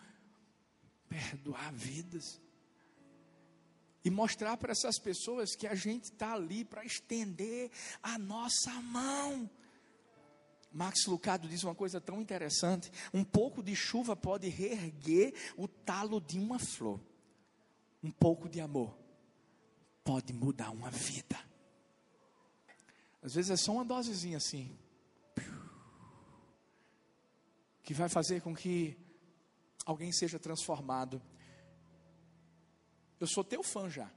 [1.09, 2.39] perdoar vidas?
[4.05, 7.71] E mostrar para essas pessoas que a gente está ali para estender
[8.03, 9.51] a nossa mão.
[10.71, 16.21] Max Lucado diz uma coisa tão interessante: um pouco de chuva pode reerguer o talo
[16.21, 17.01] de uma flor.
[18.03, 18.97] Um pouco de amor
[20.05, 21.39] pode mudar uma vida.
[23.23, 24.79] Às vezes é só uma dosezinha assim,
[27.89, 28.99] que vai fazer com que
[29.87, 31.23] alguém seja transformado.
[33.19, 34.13] Eu sou teu fã já.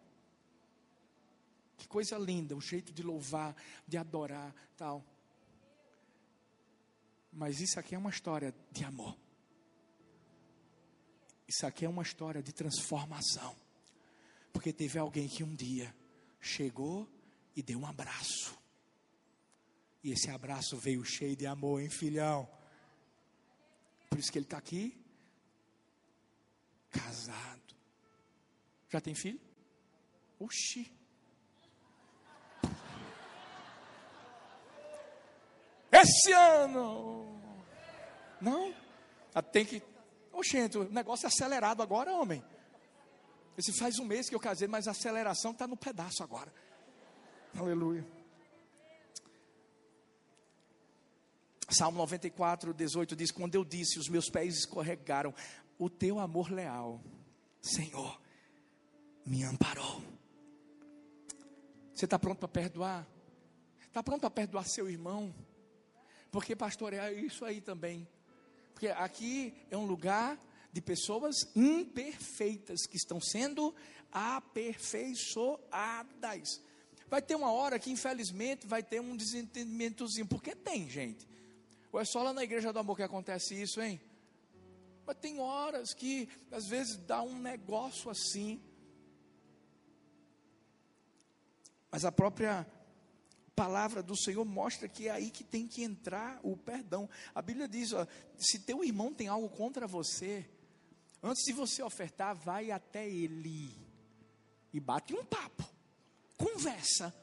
[1.78, 3.56] Que coisa linda, o jeito de louvar,
[3.88, 5.06] de adorar, tal.
[7.32, 9.18] Mas isso aqui é uma história de amor.
[11.48, 13.56] Isso aqui é uma história de transformação.
[14.52, 15.96] Porque teve alguém que um dia
[16.42, 17.10] chegou
[17.56, 18.54] e deu um abraço.
[20.04, 22.60] E esse abraço veio cheio de amor, hein, filhão?
[24.22, 24.96] Isso que ele está aqui,
[26.92, 27.76] casado.
[28.88, 29.42] Já tem filho?
[30.40, 30.94] Oxi.
[35.92, 37.42] esse ano.
[38.40, 38.76] Não?
[39.34, 39.82] Ah, tem que.
[40.32, 42.44] Oxente, o negócio é acelerado agora, homem.
[43.58, 46.54] Esse faz um mês que eu casei, mas a aceleração está no pedaço agora.
[47.58, 48.21] Aleluia.
[51.74, 55.34] Salmo 94, 18 diz: Quando eu disse, os meus pés escorregaram,
[55.78, 57.02] o teu amor leal,
[57.62, 58.20] Senhor,
[59.26, 60.04] me amparou.
[61.94, 63.06] Você está pronto para perdoar?
[63.88, 65.36] Está pronto para perdoar seu irmão?
[66.32, 68.08] Porque, pastor, é isso aí também.
[68.74, 70.40] Porque aqui é um lugar
[70.72, 73.76] de pessoas imperfeitas que estão sendo
[74.12, 76.60] aperfeiçoadas.
[77.10, 80.26] Vai ter uma hora que, infelizmente, vai ter um desentendimentozinho.
[80.26, 81.28] Porque tem, gente.
[81.92, 84.00] Ou é só lá na igreja do amor que acontece isso, hein?
[85.06, 88.62] Mas tem horas que, às vezes, dá um negócio assim.
[91.92, 92.66] Mas a própria
[93.56, 97.10] palavra do Senhor mostra que é aí que tem que entrar o perdão.
[97.36, 100.50] A Bíblia diz: ó, se teu irmão tem algo contra você,
[101.22, 103.78] antes de você ofertar, vai até ele
[104.74, 105.68] e bate um papo,
[106.38, 107.14] conversa,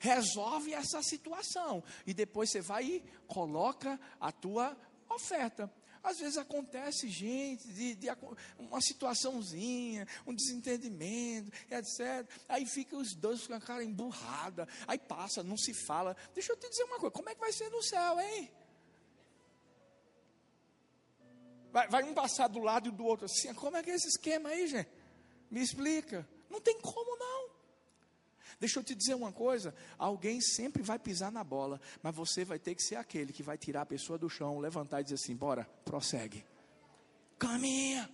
[0.00, 4.76] resolve essa situação e depois você vai e coloca a tua
[5.08, 5.72] oferta.
[6.04, 8.08] Às vezes acontece, gente, de, de,
[8.58, 12.28] uma situaçãozinha, um desentendimento, etc.
[12.46, 16.14] Aí fica os dois com a cara emburrada, aí passa, não se fala.
[16.34, 18.50] Deixa eu te dizer uma coisa: como é que vai ser no céu, hein?
[21.72, 23.52] Vai, vai um passar do lado e do outro assim.
[23.54, 24.90] Como é que é esse esquema aí, gente?
[25.50, 26.28] Me explica.
[26.50, 27.13] Não tem como.
[28.60, 32.58] Deixa eu te dizer uma coisa: alguém sempre vai pisar na bola, mas você vai
[32.58, 35.36] ter que ser aquele que vai tirar a pessoa do chão, levantar e dizer assim:
[35.36, 36.44] bora, prossegue,
[37.38, 38.10] caminha.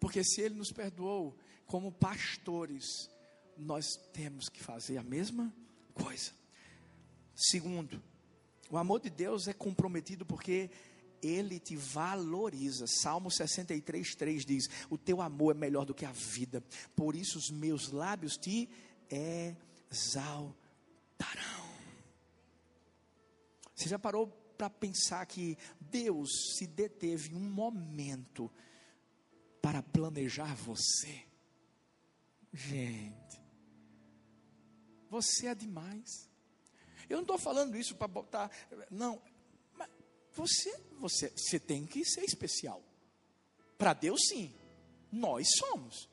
[0.00, 3.10] Porque se Ele nos perdoou, como pastores,
[3.56, 5.52] nós temos que fazer a mesma
[5.92, 6.32] coisa.
[7.34, 8.02] Segundo,
[8.70, 10.70] o amor de Deus é comprometido porque
[11.22, 12.86] ele te valoriza.
[12.86, 16.62] Salmo 63, 3 diz: O teu amor é melhor do que a vida,
[16.94, 18.68] por isso os meus lábios te
[19.90, 20.58] exaltarão.
[23.74, 28.50] Você já parou para pensar que Deus se deteve um momento
[29.62, 31.24] para planejar você?
[32.52, 33.40] Gente,
[35.08, 36.28] você é demais.
[37.08, 38.50] Eu não estou falando isso para botar,
[38.90, 39.22] não,
[40.38, 42.80] você, você, você tem que ser especial.
[43.76, 44.54] Para Deus, sim,
[45.10, 46.08] nós somos.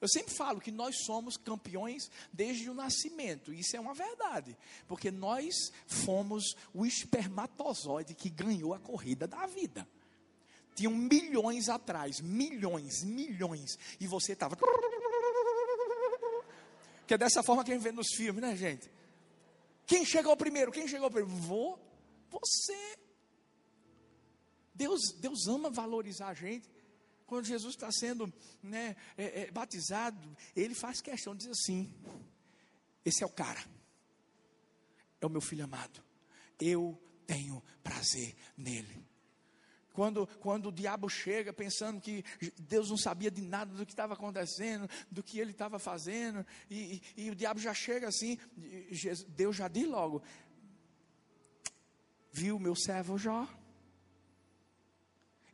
[0.00, 3.52] Eu sempre falo que nós somos campeões desde o nascimento.
[3.52, 4.56] Isso é uma verdade,
[4.88, 5.54] porque nós
[5.86, 9.86] fomos o espermatozoide que ganhou a corrida da vida.
[10.74, 14.56] Tinham milhões atrás, milhões, milhões, e você estava.
[17.06, 18.90] Que é dessa forma que a gente vê nos filmes, né, gente?
[19.86, 20.72] Quem chegou primeiro?
[20.72, 21.36] Quem chegou primeiro?
[21.42, 21.78] Vou,
[22.32, 22.98] você.
[24.74, 26.68] Deus, Deus ama valorizar a gente
[27.32, 28.30] quando Jesus está sendo
[28.62, 31.90] né, é, é, batizado, ele faz questão, diz assim:
[33.06, 33.64] esse é o cara,
[35.18, 36.04] é o meu filho amado,
[36.60, 39.02] eu tenho prazer nele.
[39.94, 42.22] Quando, quando o diabo chega pensando que
[42.58, 47.02] Deus não sabia de nada do que estava acontecendo, do que ele estava fazendo, e,
[47.16, 48.38] e, e, o diabo já chega assim,
[49.28, 50.22] Deus já diz logo:
[52.32, 53.46] Viu meu servo Jó?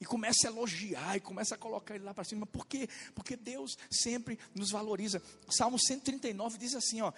[0.01, 2.47] e começa a elogiar e começa a colocar ele lá para cima.
[2.47, 2.89] Por quê?
[3.15, 5.21] Porque Deus sempre nos valoriza.
[5.51, 7.13] Salmo 139 diz assim, ó,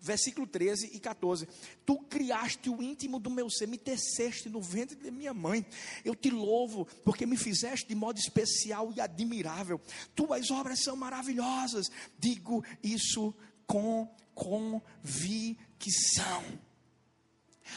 [0.00, 1.48] versículo 13 e 14:
[1.84, 5.66] Tu criaste o íntimo do meu ser, me teceste no ventre de minha mãe.
[6.04, 9.80] Eu te louvo, porque me fizeste de modo especial e admirável.
[10.14, 11.86] Tuas obras são maravilhosas.
[12.18, 13.34] Digo isso
[13.66, 14.84] com convicção.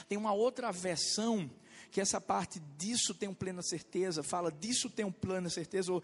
[0.07, 1.49] Tem uma outra versão
[1.91, 6.03] que essa parte disso tenho plena certeza, fala disso tenho plena certeza, ou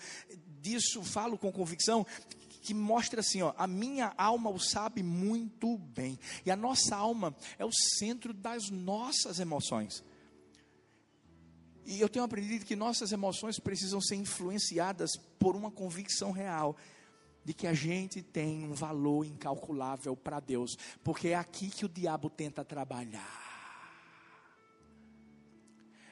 [0.61, 2.05] disso falo com convicção,
[2.61, 6.17] que mostra assim, ó, a minha alma o sabe muito bem.
[6.43, 10.03] E a nossa alma é o centro das nossas emoções.
[11.85, 16.75] E eu tenho aprendido que nossas emoções precisam ser influenciadas por uma convicção real
[17.43, 21.89] de que a gente tem um valor incalculável para Deus, porque é aqui que o
[21.89, 23.44] diabo tenta trabalhar.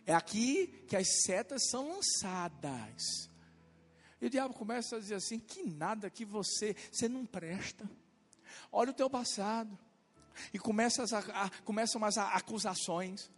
[0.05, 3.29] É aqui que as setas são lançadas.
[4.19, 7.89] E o diabo começa a dizer assim: que nada que você, você não presta.
[8.71, 9.77] Olha o teu passado.
[10.53, 13.31] E começa a, a, começam as acusações.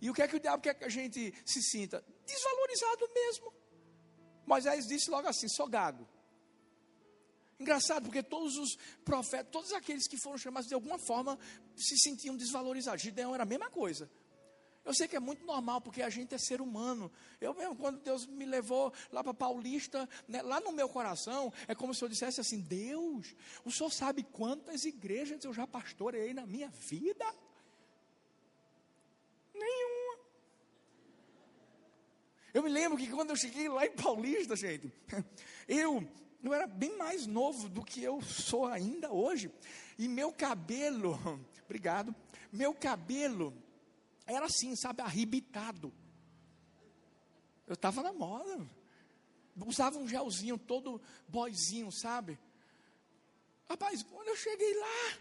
[0.00, 2.04] E o que é que o diabo quer que a gente se sinta?
[2.26, 3.52] Desvalorizado mesmo.
[4.46, 6.08] Moisés disse logo assim: sou gago.
[7.58, 11.38] Engraçado, porque todos os profetas, todos aqueles que foram chamados de alguma forma,
[11.76, 13.02] se sentiam desvalorizados.
[13.02, 14.10] Gideão era a mesma coisa.
[14.84, 17.10] Eu sei que é muito normal, porque a gente é ser humano.
[17.40, 21.74] Eu mesmo, quando Deus me levou lá para Paulista, né, lá no meu coração, é
[21.74, 26.44] como se eu dissesse assim: Deus, o Senhor sabe quantas igrejas eu já pastorei na
[26.44, 27.24] minha vida?
[29.54, 30.18] Nenhuma.
[32.52, 34.92] Eu me lembro que quando eu cheguei lá em Paulista, gente,
[35.68, 36.06] eu,
[36.42, 39.48] eu era bem mais novo do que eu sou ainda hoje.
[39.96, 41.16] E meu cabelo,
[41.64, 42.12] obrigado,
[42.52, 43.54] meu cabelo
[44.26, 45.92] era assim, sabe, arrebitado.
[47.66, 48.66] Eu estava na moda.
[49.66, 52.38] Usava um gelzinho todo boizinho, sabe?
[53.68, 55.18] Rapaz, quando eu cheguei lá,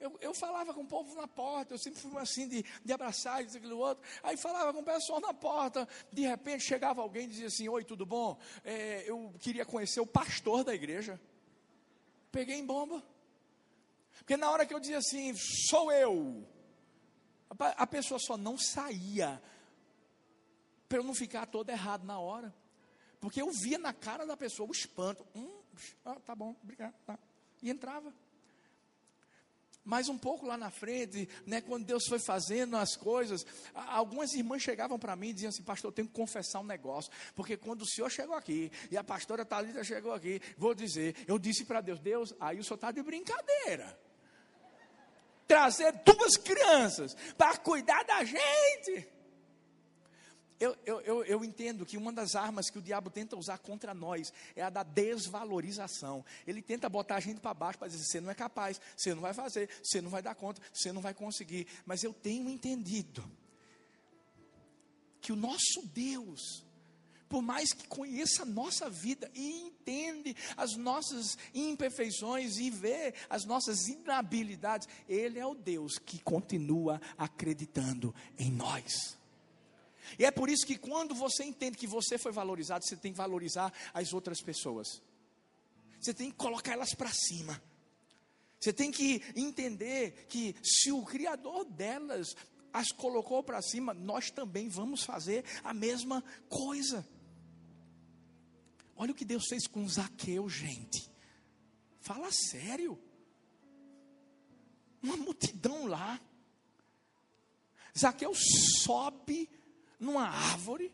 [0.00, 3.44] eu, eu, falava com o povo na porta, eu sempre fui assim de, de abraçar,
[3.44, 4.04] isso, aquilo outro.
[4.22, 7.84] Aí falava com o pessoal na porta, de repente chegava alguém e dizia assim: Oi,
[7.84, 8.38] tudo bom?
[8.64, 11.20] É, eu queria conhecer o pastor da igreja.
[12.30, 13.02] Peguei em bomba.
[14.18, 15.32] Porque na hora que eu dizia assim,
[15.68, 16.46] sou eu,
[17.76, 19.42] a pessoa só não saía
[20.88, 22.54] para eu não ficar todo errado na hora.
[23.20, 25.26] Porque eu via na cara da pessoa o espanto.
[25.34, 25.60] Hum,
[26.04, 26.94] ah, tá bom, obrigado.
[27.04, 27.18] Tá.
[27.62, 28.12] E entrava.
[29.84, 34.62] Mas um pouco lá na frente, né, quando Deus foi fazendo as coisas, algumas irmãs
[34.62, 37.82] chegavam para mim e diziam assim: Pastor, eu tenho que confessar um negócio, porque quando
[37.82, 41.80] o senhor chegou aqui e a pastora Thalita chegou aqui, vou dizer, eu disse para
[41.80, 43.98] Deus: Deus, aí o senhor está de brincadeira
[45.48, 49.08] trazer duas crianças para cuidar da gente.
[50.60, 53.94] Eu, eu, eu, eu, entendo que uma das armas que o diabo tenta usar contra
[53.94, 56.24] nós é a da desvalorização.
[56.44, 59.22] Ele tenta botar a gente para baixo para dizer: você não é capaz, você não
[59.22, 61.68] vai fazer, você não vai dar conta, você não vai conseguir.
[61.86, 63.24] Mas eu tenho entendido
[65.20, 66.64] que o nosso Deus,
[67.28, 73.44] por mais que conheça a nossa vida e entende as nossas imperfeições e vê as
[73.44, 79.18] nossas inabilidades, Ele é o Deus que continua acreditando em nós.
[80.18, 83.18] E é por isso que quando você entende que você foi valorizado, você tem que
[83.18, 85.02] valorizar as outras pessoas.
[86.00, 87.60] Você tem que colocar elas para cima.
[88.58, 92.34] Você tem que entender que se o Criador delas
[92.72, 97.06] as colocou para cima, nós também vamos fazer a mesma coisa.
[99.00, 101.08] Olha o que Deus fez com Zaqueu, gente.
[102.00, 103.00] Fala sério.
[105.00, 106.20] Uma multidão lá.
[107.96, 109.48] Zaqueu sobe
[110.00, 110.92] numa árvore.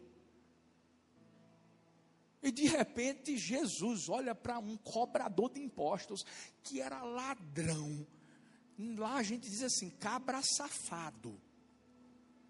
[2.42, 6.26] E de repente Jesus olha para um cobrador de impostos
[6.62, 8.06] que era ladrão.
[8.98, 11.40] Lá a gente diz assim: cabra safado.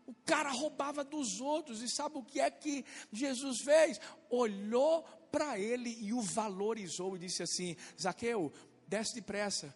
[0.07, 3.99] O cara roubava dos outros, e sabe o que é que Jesus fez?
[4.29, 8.53] Olhou para ele e o valorizou e disse assim: Zaqueu,
[8.87, 9.75] desce depressa,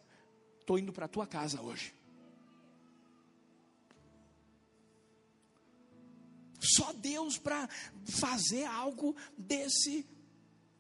[0.61, 1.93] estou indo para a tua casa hoje.
[6.61, 7.69] Só Deus para
[8.21, 10.07] fazer algo desse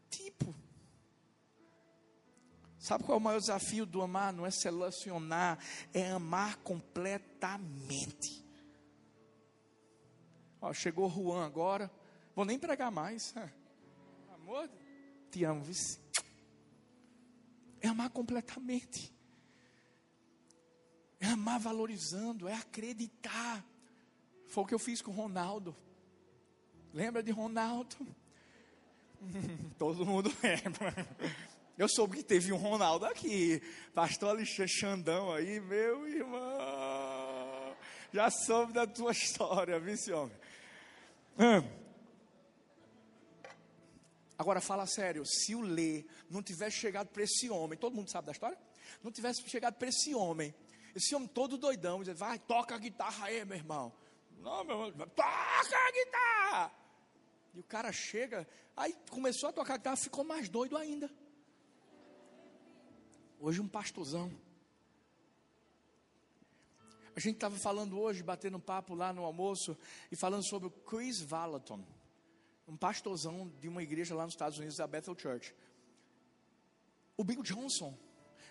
[0.08, 0.54] tipo.
[2.78, 4.32] Sabe qual é o maior desafio do amar?
[4.32, 5.58] Não é selecionar,
[5.92, 8.44] é amar completamente.
[10.60, 11.90] Ó, chegou Juan agora,
[12.36, 13.34] vou nem pregar mais.
[14.48, 14.70] Amor,
[15.30, 16.00] te amo, vice.
[17.82, 19.14] É amar completamente.
[21.20, 23.62] É amar valorizando, é acreditar.
[24.46, 25.76] Foi o que eu fiz com Ronaldo.
[26.94, 27.94] Lembra de Ronaldo?
[29.76, 30.94] Todo mundo lembra.
[31.76, 33.60] Eu soube que teve um Ronaldo aqui.
[33.92, 37.76] Pastor Alexandre Xandão aí, meu irmão.
[38.14, 40.34] Já soube da tua história, viu, esse homem?
[41.38, 41.77] Hum.
[44.38, 48.26] Agora fala sério, se o Lê não tivesse chegado para esse homem, todo mundo sabe
[48.26, 48.56] da história?
[49.02, 50.54] Não tivesse chegado para esse homem,
[50.94, 53.92] esse homem todo doidão, dizendo, vai, toca a guitarra aí, meu irmão.
[54.38, 56.72] Não, meu irmão, toca a guitarra.
[57.52, 61.10] E o cara chega, aí começou a tocar a guitarra, ficou mais doido ainda.
[63.40, 64.30] Hoje um pastorzão.
[67.16, 69.76] A gente estava falando hoje, batendo um papo lá no almoço,
[70.12, 71.84] e falando sobre o Chris Valaton
[72.68, 75.54] um pastorzão de uma igreja lá nos Estados Unidos, da Bethel Church.
[77.16, 77.98] O Bill Johnson.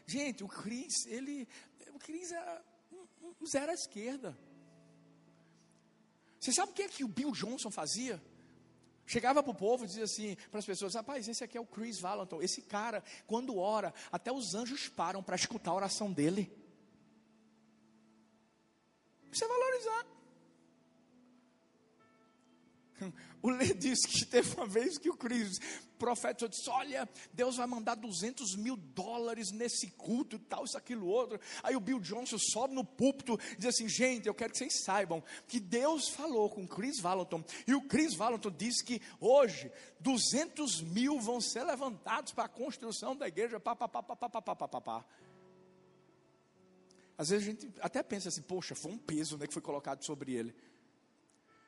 [0.05, 1.47] Gente, o Chris, ele.
[1.93, 4.37] O Chris era um, um zero à esquerda.
[6.39, 8.21] Você sabe o que é que o Bill Johnson fazia?
[9.05, 11.65] Chegava para o povo e dizia assim para as pessoas: rapaz, esse aqui é o
[11.65, 12.39] Chris Valentin.
[12.41, 16.51] Esse cara, quando ora, até os anjos param para escutar a oração dele.
[19.29, 20.05] Precisa valorizar.
[23.41, 25.59] O Lê disse que teve uma vez que o Cris,
[25.97, 31.39] profeta, disse: Olha, Deus vai mandar 200 mil dólares nesse culto, tal, isso, aquilo, outro.
[31.63, 34.83] Aí o Bill Johnson sobe no púlpito e diz assim: Gente, eu quero que vocês
[34.83, 37.43] saibam que Deus falou com Chris Valentin.
[37.67, 43.15] E o Chris Valentin disse que hoje 200 mil vão ser levantados para a construção
[43.15, 43.59] da igreja.
[43.59, 45.05] Pá, pá, pá, pá, pá, pá, pá, pá, pá.
[47.17, 50.03] Às vezes a gente até pensa assim: Poxa, foi um peso né, que foi colocado
[50.03, 50.55] sobre ele.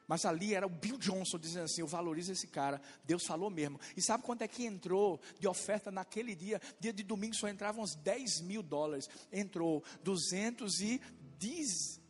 [0.10, 2.82] Mas ali era o Bill Johnson dizendo assim: Eu valorizo esse cara.
[3.04, 3.80] Deus falou mesmo.
[3.96, 6.60] E sabe quanto é que entrou de oferta naquele dia?
[6.80, 9.08] Dia de domingo só entravam uns 10 mil dólares.
[9.32, 12.02] Entrou 210.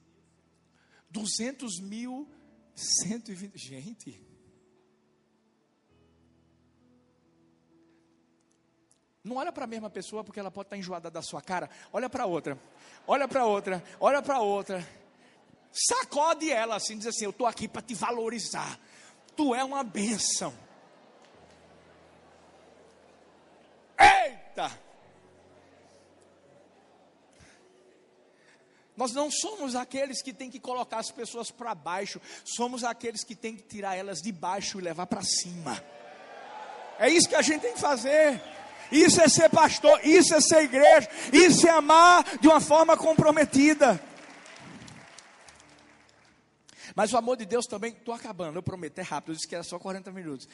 [1.12, 2.26] 200 mil
[2.74, 3.58] 120.
[3.58, 4.26] Gente.
[9.22, 11.70] Não olha para a mesma pessoa porque ela pode estar enjoada da sua cara.
[11.92, 12.58] Olha para outra.
[13.06, 13.84] Olha para outra.
[14.00, 14.88] Olha para outra
[15.72, 18.80] sacode ela assim, diz assim: Eu estou aqui para te valorizar.
[19.36, 20.54] Tu é uma bênção.
[23.98, 24.72] Eita!
[29.00, 33.34] Nós não somos aqueles que tem que colocar as pessoas para baixo, somos aqueles que
[33.34, 35.82] tem que tirar elas de baixo e levar para cima.
[37.00, 38.42] É isso que a gente tem que fazer.
[38.92, 44.02] Isso é ser pastor, isso é ser igreja, isso é amar de uma forma comprometida.
[46.96, 49.56] Mas o amor de Deus também, estou acabando, eu prometo, é rápido, eu disse que
[49.56, 50.48] era só 40 minutos.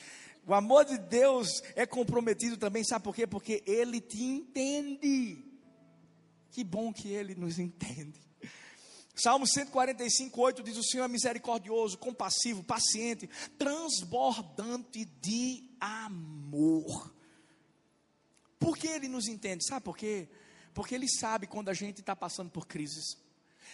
[0.46, 3.26] O amor de Deus é comprometido também, sabe por quê?
[3.26, 5.44] Porque Ele te entende.
[6.52, 8.26] Que bom que Ele nos entende.
[9.16, 17.16] Salmo 145, 8 diz: O Senhor é misericordioso, compassivo, paciente, transbordante de amor.
[18.60, 19.66] Por que Ele nos entende?
[19.66, 20.28] Sabe por quê?
[20.74, 23.18] Porque Ele sabe quando a gente está passando por crises.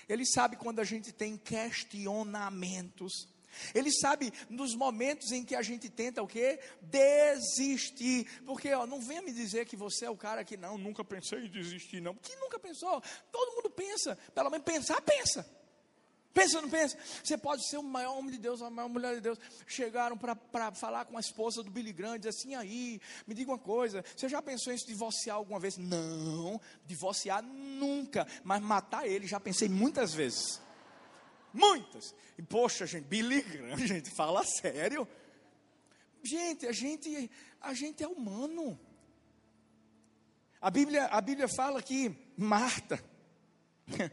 [0.08, 3.28] Ele sabe quando a gente tem questionamentos.
[3.74, 6.60] Ele sabe nos momentos em que a gente tenta o quê?
[6.82, 8.26] Desistir.
[8.46, 11.46] Porque ó, não venha me dizer que você é o cara que não, nunca pensei
[11.46, 12.16] em desistir, não.
[12.16, 13.02] Que nunca pensou?
[13.32, 14.18] Todo mundo pensa.
[14.34, 15.46] Pelo menos pensar, pensa.
[16.34, 16.98] Pensa não pensa?
[17.24, 19.38] Você pode ser o maior homem de Deus, a maior mulher de Deus.
[19.68, 24.04] Chegaram para falar com a esposa do Billy dizer assim, aí, me diga uma coisa,
[24.16, 25.78] você já pensou em se divorciar alguma vez?
[25.78, 30.62] Não, divorciar nunca, mas matar ele já pensei muitas vezes.
[31.54, 32.16] Muitas.
[32.38, 35.08] E poxa, gente, Billy Graham, gente, fala sério.
[36.24, 37.30] Gente, a gente,
[37.60, 38.80] a gente é humano.
[40.62, 43.04] A Bíblia, a Bíblia fala que Marta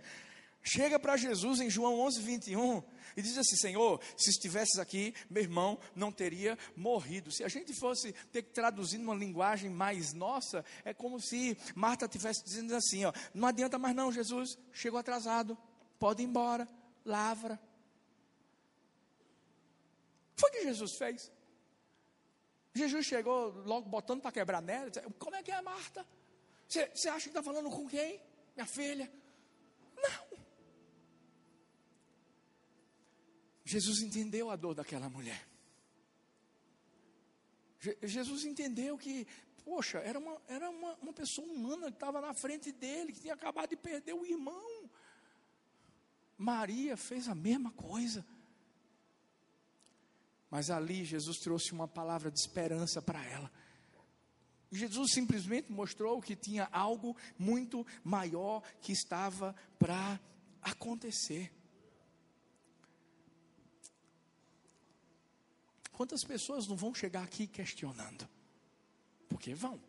[0.69, 2.83] chega para Jesus em João 11, 21
[3.17, 7.31] e diz assim: Senhor, se estivesses aqui, meu irmão não teria morrido.
[7.33, 12.05] Se a gente fosse ter que traduzir numa linguagem mais nossa, é como se Marta
[12.05, 15.57] estivesse dizendo assim: ó, não adianta mais não, Jesus, chegou atrasado,
[15.99, 16.69] pode ir embora,
[17.05, 17.59] lavra.
[20.37, 21.33] Foi o que Jesus fez.
[22.75, 24.91] Jesus chegou logo botando para quebrar nela.
[25.19, 26.07] Como é que é, Marta?
[26.69, 28.21] Você acha que está falando com quem?
[28.55, 29.11] Minha filha?
[33.69, 35.47] Jesus entendeu a dor daquela mulher.
[37.79, 39.27] Je, Jesus entendeu que,
[39.63, 43.35] poxa, era uma, era uma, uma pessoa humana que estava na frente dele, que tinha
[43.35, 44.91] acabado de perder o irmão.
[46.39, 48.25] Maria fez a mesma coisa.
[50.51, 53.53] Mas ali Jesus trouxe uma palavra de esperança para ela.
[54.73, 60.19] Jesus simplesmente mostrou que tinha algo muito maior que estava para
[60.63, 61.53] acontecer.
[65.99, 68.29] Quantas pessoas não vão chegar aqui questionando?
[69.29, 69.83] Porque vão.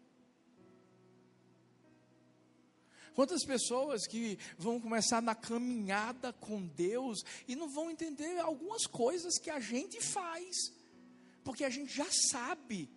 [3.14, 9.38] Quantas pessoas que vão começar na caminhada com Deus e não vão entender algumas coisas
[9.38, 10.74] que a gente faz,
[11.44, 12.90] porque a gente já sabe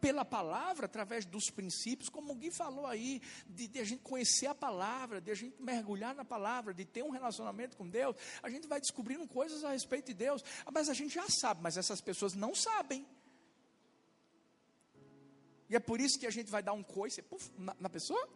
[0.00, 4.46] pela palavra, através dos princípios, como o Gui falou aí, de, de, a gente conhecer
[4.46, 8.48] a palavra, de a gente mergulhar na palavra, de ter um relacionamento com Deus, a
[8.48, 10.42] gente vai descobrindo coisas a respeito de Deus,
[10.72, 13.06] mas a gente já sabe, mas essas pessoas não sabem.
[15.68, 18.28] E é por isso que a gente vai dar um coice puff, na, na pessoa.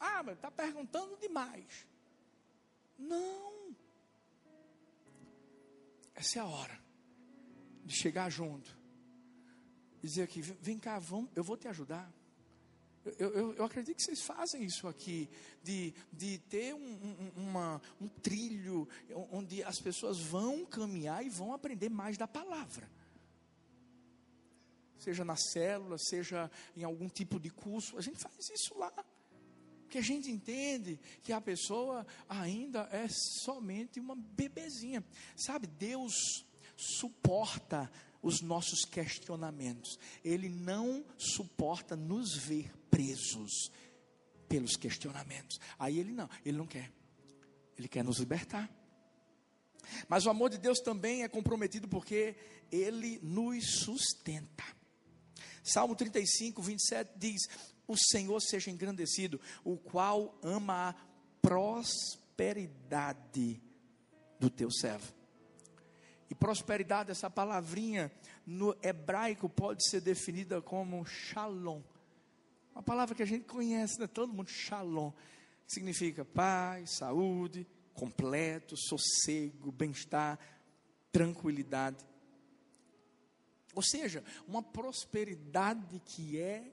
[0.00, 1.86] Ah, mas está perguntando demais.
[2.98, 3.76] Não.
[6.14, 6.80] Essa é a hora
[7.84, 8.85] de chegar junto
[10.02, 12.12] dizer aqui: vem cá, vamos, eu vou te ajudar.
[13.18, 15.30] Eu, eu, eu, acredito que vocês fazem isso aqui,
[15.62, 18.88] de, de ter um, um, uma, um trilho
[19.30, 22.90] onde as pessoas vão caminhar e vão aprender mais da palavra.
[24.98, 28.92] Seja na célula, seja em algum tipo de curso, a gente faz isso lá.
[29.82, 35.04] Porque a gente entende que a pessoa ainda é somente uma bebezinha.
[35.36, 36.44] Sabe, Deus
[36.76, 37.90] suporta
[38.22, 39.98] os nossos questionamentos.
[40.24, 43.70] Ele não suporta nos ver presos
[44.48, 45.58] pelos questionamentos.
[45.78, 46.92] Aí ele não, ele não quer.
[47.78, 48.70] Ele quer nos libertar.
[50.08, 52.36] Mas o amor de Deus também é comprometido porque
[52.70, 54.64] ele nos sustenta.
[55.62, 57.42] Salmo 35, 27 diz:
[57.86, 60.94] O Senhor seja engrandecido, o qual ama a
[61.40, 63.62] prosperidade
[64.38, 65.15] do teu servo.
[66.28, 68.10] E prosperidade, essa palavrinha
[68.44, 71.82] no hebraico pode ser definida como shalom.
[72.74, 74.06] Uma palavra que a gente conhece, né?
[74.06, 75.12] todo mundo, shalom.
[75.66, 80.38] Significa paz, saúde, completo, sossego, bem-estar,
[81.10, 82.04] tranquilidade.
[83.74, 86.72] Ou seja, uma prosperidade que é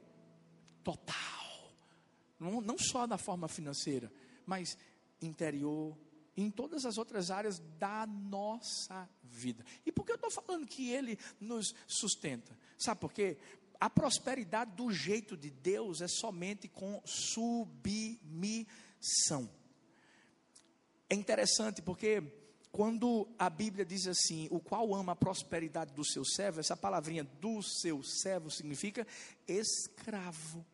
[0.83, 1.15] total.
[2.39, 4.11] Não, não só na forma financeira,
[4.45, 4.77] mas
[5.21, 5.97] interior,
[6.35, 9.65] em todas as outras áreas da nossa vida.
[9.85, 12.57] E por que eu estou falando que Ele nos sustenta?
[12.77, 13.37] Sabe por quê?
[13.79, 18.67] A prosperidade do jeito de Deus é somente com submissão.
[21.09, 22.23] É interessante porque
[22.71, 27.23] quando a Bíblia diz assim, o qual ama a prosperidade do seu servo, essa palavrinha
[27.23, 29.05] do seu servo significa
[29.47, 30.65] escravo.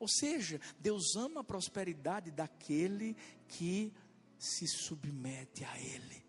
[0.00, 3.14] Ou seja, Deus ama a prosperidade daquele
[3.46, 3.92] que
[4.38, 6.24] se submete a Ele,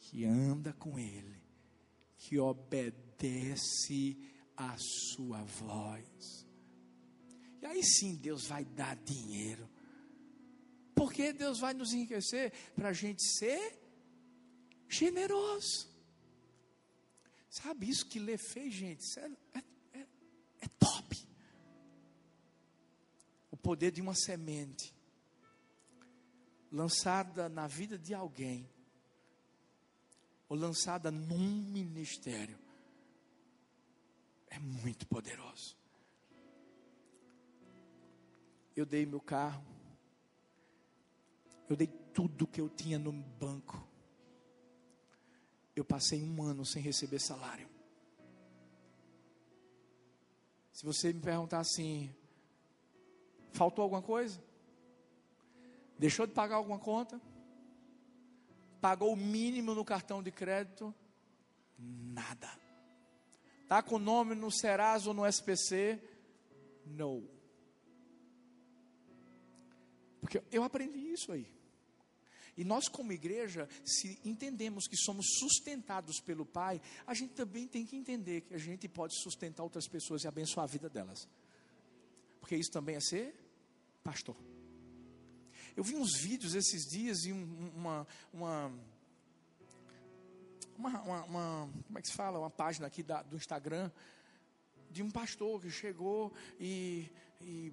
[0.00, 1.40] que anda com Ele,
[2.18, 4.18] que obedece
[4.56, 6.44] a Sua voz.
[7.62, 9.70] E aí sim Deus vai dar dinheiro.
[10.92, 13.78] Porque Deus vai nos enriquecer para a gente ser
[14.88, 15.88] generoso.
[17.48, 19.00] Sabe isso que Lê fez, gente?
[19.00, 19.64] Isso é, é,
[20.00, 20.06] é,
[20.62, 21.15] é top
[23.56, 24.94] poder de uma semente
[26.70, 28.68] lançada na vida de alguém,
[30.48, 32.58] ou lançada num ministério,
[34.48, 35.76] é muito poderoso.
[38.74, 39.64] Eu dei meu carro,
[41.68, 43.86] Eu dei tudo que eu tinha no banco.
[45.74, 47.68] Eu passei um ano sem receber salário.
[50.72, 52.14] Se você me perguntar assim,
[53.56, 54.40] faltou alguma coisa?
[55.98, 57.20] Deixou de pagar alguma conta?
[58.80, 60.94] Pagou o mínimo no cartão de crédito?
[61.78, 62.50] Nada.
[63.62, 66.00] Está com o nome no Serasa ou no SPC?
[66.84, 67.28] Não.
[70.20, 71.50] Porque eu aprendi isso aí.
[72.56, 77.84] E nós, como igreja, se entendemos que somos sustentados pelo Pai, a gente também tem
[77.84, 81.28] que entender que a gente pode sustentar outras pessoas e abençoar a vida delas.
[82.40, 83.45] Porque isso também é ser
[84.06, 84.36] pastor.
[85.76, 88.72] Eu vi uns vídeos esses dias e uma, uma,
[90.78, 92.38] uma, uma, uma, como é que se fala?
[92.38, 93.90] Uma página aqui da, do Instagram
[94.88, 97.72] de um pastor que chegou e, e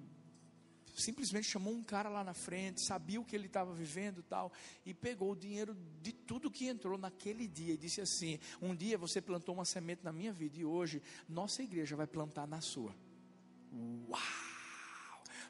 [0.96, 4.52] simplesmente chamou um cara lá na frente, sabia o que ele estava vivendo tal,
[4.84, 8.98] e pegou o dinheiro de tudo que entrou naquele dia e disse assim: Um dia
[8.98, 12.92] você plantou uma semente na minha vida e hoje nossa igreja vai plantar na sua.
[14.08, 14.53] Uau!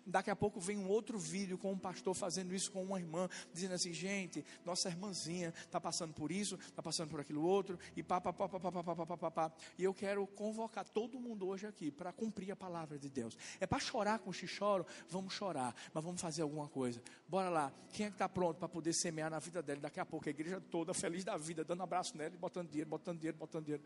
[0.06, 3.28] Daqui a pouco vem um outro vídeo com um pastor fazendo isso com uma irmã,
[3.52, 8.02] dizendo assim: gente, nossa irmãzinha está passando por isso, está passando por aquilo outro, e
[8.02, 9.52] pá, pá, pá, pá, pá, pá, pá, pá, pá.
[9.78, 13.36] E eu quero convocar todo mundo hoje aqui para cumprir a palavra de Deus.
[13.60, 17.02] É para chorar com o choro, vamos chorar, mas vamos fazer alguma coisa.
[17.28, 17.72] Bora lá.
[17.92, 19.80] Quem é que está pronto para poder semear na vida dela?
[19.80, 23.18] Daqui a pouco a igreja toda feliz da vida, dando abraço nela, botando dinheiro, botando
[23.18, 23.84] dinheiro, botando dinheiro.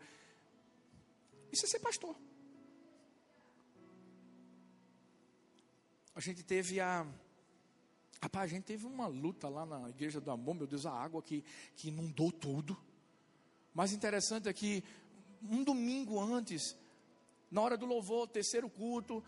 [1.51, 2.15] Isso é ser pastor.
[6.19, 7.07] A gente teve a.
[8.21, 11.23] Rapaz, a gente teve uma luta lá na Igreja do Amor, meu Deus, a água
[11.23, 11.45] que,
[11.77, 12.77] que inundou tudo.
[13.73, 14.83] Mais interessante é que
[15.41, 16.75] um domingo antes,
[17.49, 19.23] na hora do louvor, terceiro culto,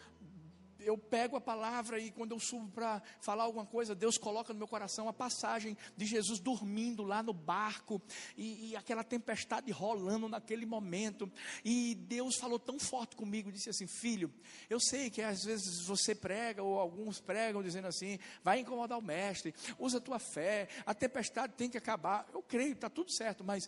[0.84, 4.60] eu pego a palavra e quando eu subo para falar alguma coisa, Deus coloca no
[4.60, 8.02] meu coração a passagem de Jesus dormindo lá no barco
[8.38, 11.32] e, e, aquela tempestade rolando naquele momento.
[11.64, 14.34] E Deus falou tão forte comigo, disse assim: Filho,
[14.70, 19.02] eu sei que às vezes você prega ou alguns pregam dizendo assim, vai incomodar o
[19.02, 22.28] mestre, usa a tua fé, a tempestade tem que acabar.
[22.34, 23.68] Eu creio, está tudo certo, mas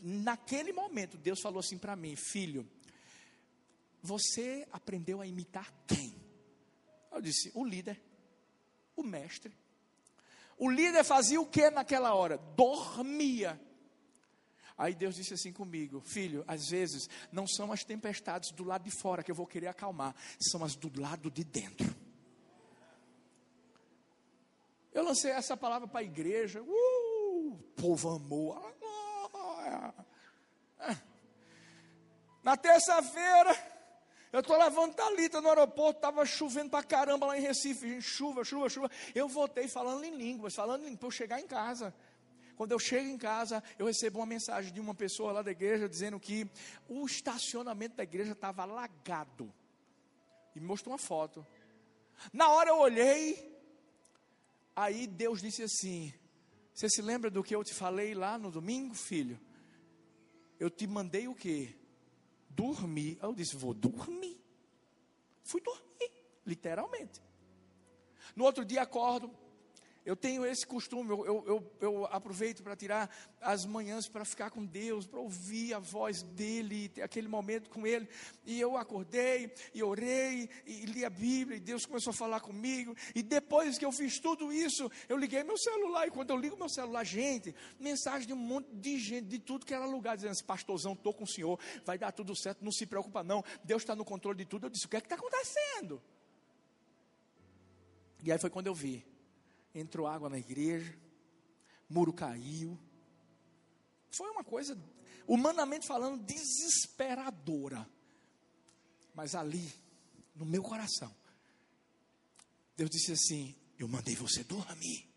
[0.00, 2.68] naquele momento Deus falou assim para mim: Filho,
[4.02, 6.17] você aprendeu a imitar quem?
[7.10, 8.00] Eu disse: o líder,
[8.96, 9.56] o mestre.
[10.56, 12.36] O líder fazia o que naquela hora?
[12.56, 13.60] Dormia.
[14.76, 18.90] Aí Deus disse assim comigo: Filho, às vezes não são as tempestades do lado de
[18.90, 21.94] fora que eu vou querer acalmar, são as do lado de dentro.
[24.92, 28.56] Eu lancei essa palavra para a igreja, uh, o povo amou.
[32.42, 33.77] Na terça-feira,
[34.32, 38.68] eu estou levando Thalita no aeroporto, estava chovendo para caramba lá em Recife, chuva, chuva,
[38.68, 38.90] chuva.
[39.14, 41.94] Eu voltei falando em línguas, falando em para eu chegar em casa.
[42.54, 45.88] Quando eu chego em casa, eu recebo uma mensagem de uma pessoa lá da igreja
[45.88, 46.50] dizendo que
[46.88, 49.52] o estacionamento da igreja estava alagado.
[50.54, 51.46] E me mostrou uma foto.
[52.32, 53.56] Na hora eu olhei,
[54.74, 56.12] aí Deus disse assim:
[56.74, 59.40] Você se lembra do que eu te falei lá no domingo, filho?
[60.58, 61.76] Eu te mandei o quê?
[62.58, 63.16] Dormir.
[63.22, 64.42] Eu disse: Vou dormir.
[65.44, 66.10] Fui dormir,
[66.44, 67.22] literalmente.
[68.34, 69.30] No outro dia acordo,
[70.08, 74.64] eu tenho esse costume, eu, eu, eu, aproveito para tirar as manhãs para ficar com
[74.64, 78.08] Deus, para ouvir a voz dEle, ter aquele momento com Ele.
[78.46, 82.96] E eu acordei, e orei, e li a Bíblia, e Deus começou a falar comigo.
[83.14, 86.08] E depois que eu fiz tudo isso, eu liguei meu celular.
[86.08, 89.66] E quando eu ligo meu celular, gente, mensagem de um monte de gente, de tudo
[89.66, 92.72] que era lugar, dizendo assim: Pastorzão, estou com o Senhor, vai dar tudo certo, não
[92.72, 94.68] se preocupa não, Deus está no controle de tudo.
[94.68, 96.00] Eu disse: O que é que está acontecendo?
[98.24, 99.17] E aí foi quando eu vi
[99.78, 100.96] entrou água na igreja,
[101.88, 102.78] muro caiu.
[104.10, 104.78] Foi uma coisa,
[105.26, 107.88] humanamente falando, desesperadora.
[109.14, 109.72] Mas ali,
[110.34, 111.14] no meu coração,
[112.76, 115.08] Deus disse assim: Eu mandei você dormir.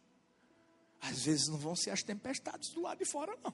[0.99, 3.53] Às vezes não vão ser as tempestades do lado de fora, não.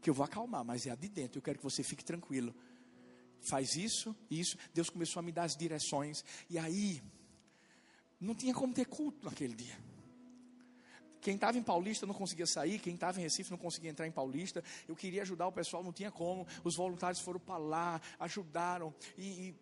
[0.00, 1.38] Que eu vou acalmar, mas é a de dentro.
[1.38, 2.54] Eu quero que você fique tranquilo.
[3.40, 4.56] Faz isso, isso.
[4.72, 6.24] Deus começou a me dar as direções.
[6.48, 7.02] E aí,
[8.20, 9.76] não tinha como ter culto naquele dia.
[11.22, 14.10] Quem estava em Paulista não conseguia sair, quem estava em Recife não conseguia entrar em
[14.10, 14.62] Paulista.
[14.88, 16.44] Eu queria ajudar o pessoal, não tinha como.
[16.64, 18.92] Os voluntários foram para lá, ajudaram.
[19.16, 19.54] E, e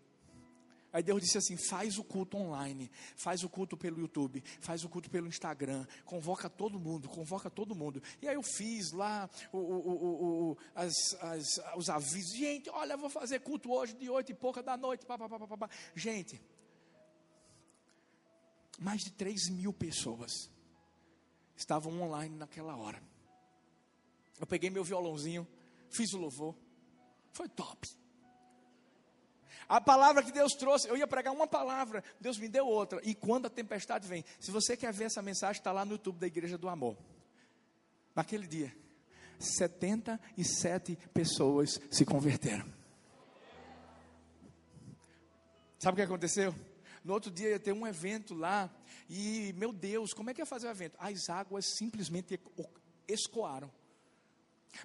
[0.93, 4.89] Aí Deus disse assim: faz o culto online, faz o culto pelo YouTube, faz o
[4.89, 8.03] culto pelo Instagram, convoca todo mundo, convoca todo mundo.
[8.21, 13.11] E aí eu fiz lá o, o, o, as, as, os avisos: gente, olha, vou
[13.11, 15.07] fazer culto hoje de oito e pouca da noite.
[15.07, 15.71] Pá, pá, pá, pá, pá.
[15.95, 16.41] Gente,
[18.79, 20.51] mais de três mil pessoas
[21.71, 23.01] estavam online naquela hora.
[24.41, 25.47] Eu peguei meu violãozinho,
[25.89, 26.57] fiz o louvor,
[27.33, 27.89] foi top.
[29.69, 33.01] A palavra que Deus trouxe, eu ia pregar uma palavra, Deus me deu outra.
[33.05, 36.19] E quando a tempestade vem, se você quer ver essa mensagem, está lá no YouTube
[36.19, 36.97] da Igreja do Amor.
[38.17, 38.77] Naquele dia,
[39.39, 42.67] 77 pessoas se converteram.
[45.79, 46.53] Sabe o que aconteceu?
[47.03, 48.71] No outro dia ia ter um evento lá,
[49.09, 50.97] e meu Deus, como é que ia fazer o evento?
[50.99, 52.39] As águas simplesmente
[53.09, 53.71] escoaram.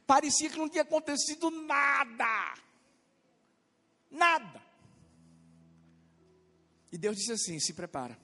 [0.07, 2.55] Parecia que não tinha acontecido nada.
[4.09, 4.61] Nada.
[6.91, 8.18] E Deus disse assim: se prepara.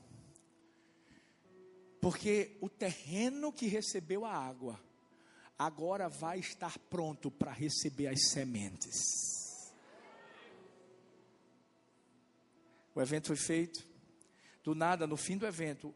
[1.99, 4.81] Porque o terreno que recebeu a água,
[5.57, 9.40] agora vai estar pronto para receber as sementes.
[12.93, 13.87] O evento foi feito.
[14.63, 15.93] Do nada, no fim do evento,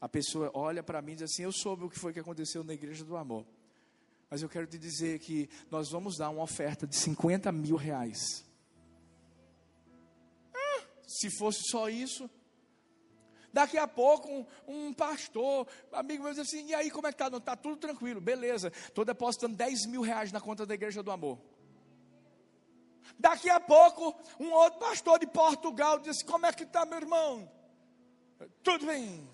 [0.00, 2.64] a pessoa olha para mim e diz assim: Eu soube o que foi que aconteceu
[2.64, 3.46] na igreja do amor.
[4.30, 8.48] Mas eu quero te dizer que nós vamos dar uma oferta de 50 mil reais
[11.10, 12.30] se fosse só isso.
[13.52, 17.16] Daqui a pouco, um, um, pastor, amigo meu, diz assim: e aí, como é que
[17.16, 17.28] está?
[17.28, 18.68] Não, está tudo tranquilo, beleza.
[18.68, 21.38] Estou depositando 10 mil reais na conta da Igreja do Amor.
[23.18, 27.50] Daqui a pouco, um outro pastor de Portugal disse: Como é que está, meu irmão?
[28.62, 29.28] Tudo bem.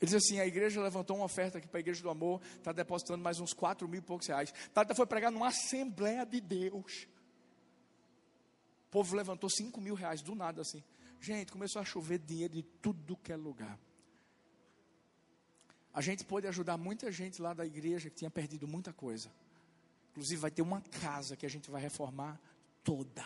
[0.00, 2.72] Ele diz assim: a igreja levantou uma oferta aqui para a igreja do amor, está
[2.72, 4.52] depositando mais uns 4 mil e poucos reais.
[4.72, 7.06] Tata foi pregar numa Assembleia de Deus.
[8.88, 10.82] O povo levantou 5 mil reais do nada assim.
[11.20, 13.78] Gente, começou a chover dinheiro de tudo que é lugar.
[15.92, 19.30] A gente pode ajudar muita gente lá da igreja que tinha perdido muita coisa.
[20.10, 22.40] Inclusive, vai ter uma casa que a gente vai reformar
[22.82, 23.24] toda.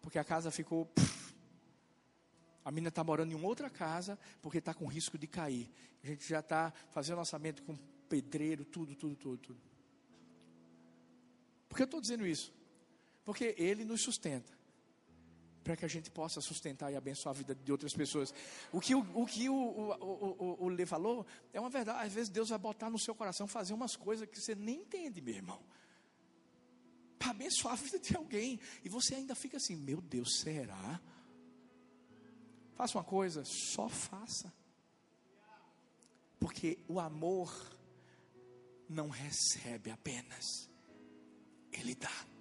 [0.00, 0.90] Porque a casa ficou.
[2.64, 5.70] A menina está morando em outra casa porque está com risco de cair.
[6.02, 7.76] A gente já está fazendo orçamento com
[8.08, 9.60] pedreiro, tudo, tudo, tudo, tudo.
[11.68, 12.54] Por que eu estou dizendo isso?
[13.24, 14.52] Porque Ele nos sustenta.
[15.64, 18.34] Para que a gente possa sustentar e abençoar a vida de outras pessoas.
[18.70, 22.06] O que o, o, que o, o, o, o Lê falou é uma verdade.
[22.06, 25.22] Às vezes Deus vai botar no seu coração fazer umas coisas que você nem entende,
[25.22, 25.60] meu irmão.
[27.18, 28.60] Para abençoar a vida de alguém.
[28.84, 31.00] E você ainda fica assim: Meu Deus, será?
[32.74, 34.52] Faça uma coisa, só faça.
[36.38, 37.50] Porque o amor
[38.86, 40.68] não recebe apenas,
[41.72, 42.33] ele dá.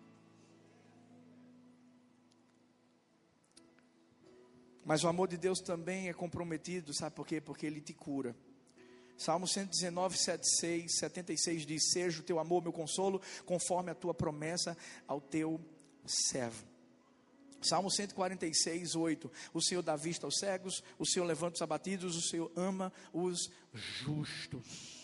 [4.86, 7.39] Mas o amor de Deus também é comprometido, sabe por quê?
[7.39, 8.36] Porque ele te cura.
[9.17, 14.75] Salmo 119, 76, 76 diz: Seja o teu amor meu consolo, conforme a tua promessa
[15.07, 15.61] ao teu
[16.05, 16.65] servo.
[17.61, 22.21] Salmo 146, 8: O Senhor dá vista aos cegos, o Senhor levanta os abatidos, o
[22.21, 25.03] Senhor ama os justos.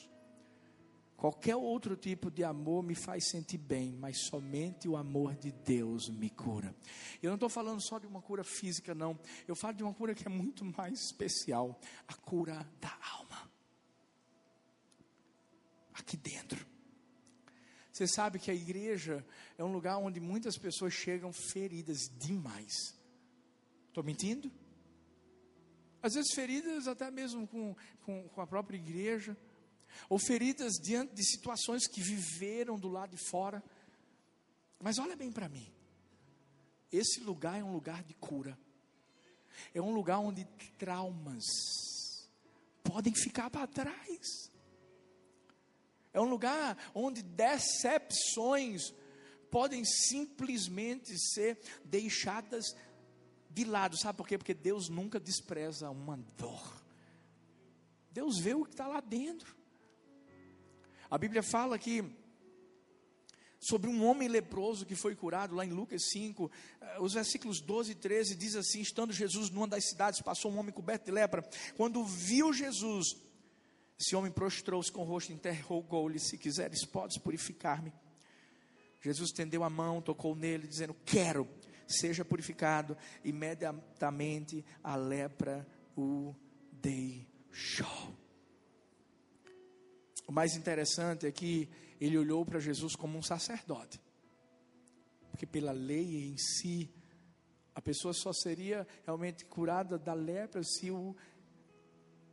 [1.19, 6.07] Qualquer outro tipo de amor me faz sentir bem, mas somente o amor de Deus
[6.07, 6.73] me cura.
[7.21, 9.19] Eu não estou falando só de uma cura física, não.
[9.45, 13.51] Eu falo de uma cura que é muito mais especial a cura da alma.
[15.93, 16.65] Aqui dentro.
[17.91, 19.25] Você sabe que a igreja
[19.57, 22.97] é um lugar onde muitas pessoas chegam feridas demais.
[23.89, 24.49] Estou mentindo?
[26.01, 29.35] Às vezes feridas até mesmo com, com, com a própria igreja
[30.09, 33.63] ou feridas diante de situações que viveram do lado de fora.
[34.79, 35.71] Mas olha bem para mim.
[36.91, 38.57] Esse lugar é um lugar de cura.
[39.73, 40.45] É um lugar onde
[40.77, 41.43] traumas
[42.83, 44.49] podem ficar para trás.
[46.13, 48.93] É um lugar onde decepções
[49.51, 52.65] podem simplesmente ser deixadas
[53.49, 53.97] de lado.
[53.97, 54.37] Sabe por quê?
[54.37, 56.83] Porque Deus nunca despreza uma dor.
[58.11, 59.58] Deus vê o que está lá dentro.
[61.09, 62.03] A Bíblia fala que
[63.59, 66.49] sobre um homem leproso que foi curado, lá em Lucas 5,
[66.79, 70.57] eh, os versículos 12 e 13 diz assim: Estando Jesus numa das cidades, passou um
[70.57, 71.47] homem coberto de lepra.
[71.75, 73.17] Quando viu Jesus,
[73.99, 77.91] esse homem prostrou-se com o rosto, interrogou-lhe: Se quiseres, podes purificar-me.
[79.01, 81.47] Jesus estendeu a mão, tocou nele, dizendo: Quero,
[81.85, 82.97] seja purificado.
[83.25, 86.33] Imediatamente a lepra o
[86.71, 88.28] deixou.
[90.29, 91.67] O mais interessante é que
[91.99, 93.99] ele olhou para Jesus como um sacerdote.
[95.31, 96.87] Porque pela lei em si,
[97.73, 101.15] a pessoa só seria realmente curada da lepra se o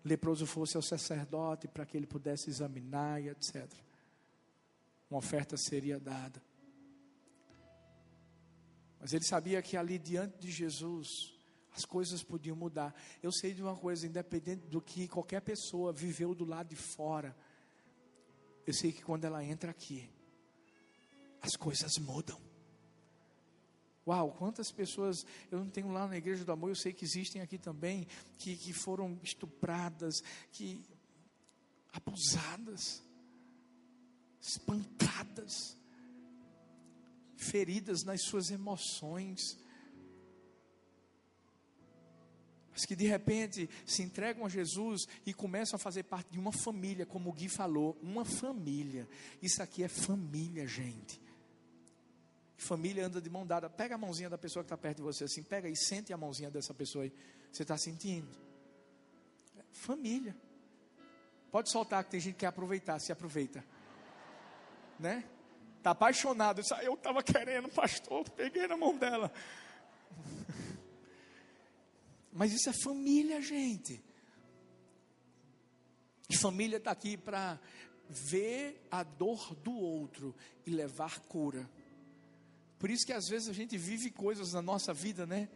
[0.05, 3.67] leproso fosse ao sacerdote para que ele pudesse examinar e etc.
[5.11, 6.43] Uma oferta seria dada.
[9.01, 11.35] Mas ele sabia que ali diante de Jesus,
[11.75, 12.95] as coisas podiam mudar.
[13.23, 17.35] Eu sei de uma coisa, independente do que qualquer pessoa viveu do lado de fora,
[18.67, 20.11] eu sei que quando ela entra aqui,
[21.41, 22.41] as coisas mudam.
[24.07, 27.43] Uau, quantas pessoas eu não tenho lá na Igreja do Amor, eu sei que existem
[27.43, 28.07] aqui também,
[28.39, 30.85] que, que foram estupradas, que
[31.93, 33.03] abusadas,
[34.41, 35.77] espancadas,
[37.37, 39.59] feridas nas suas emoções,
[42.85, 47.07] que de repente se entregam a Jesus e começam a fazer parte de uma família,
[47.07, 49.09] como o Gui falou, uma família.
[49.41, 51.21] Isso aqui é família, gente.
[52.57, 53.71] Família anda de mão dada.
[53.71, 56.17] Pega a mãozinha da pessoa que está perto de você assim, pega e sente a
[56.17, 57.13] mãozinha dessa pessoa aí.
[57.53, 58.29] Você está sentindo?
[59.73, 60.37] Família.
[61.51, 63.65] Pode soltar que tem gente que quer aproveitar, se aproveita.
[64.99, 65.25] Né?
[65.79, 66.61] Está apaixonado.
[66.83, 69.33] Eu estava querendo, pastor, peguei na mão dela.
[72.37, 74.05] Mas isso é família, gente.
[76.29, 77.59] E família está aqui para
[78.09, 80.35] ver a dor do outro
[80.67, 81.69] e levar cura.
[82.79, 85.49] Por isso que às vezes a gente vive coisas na nossa vida, né?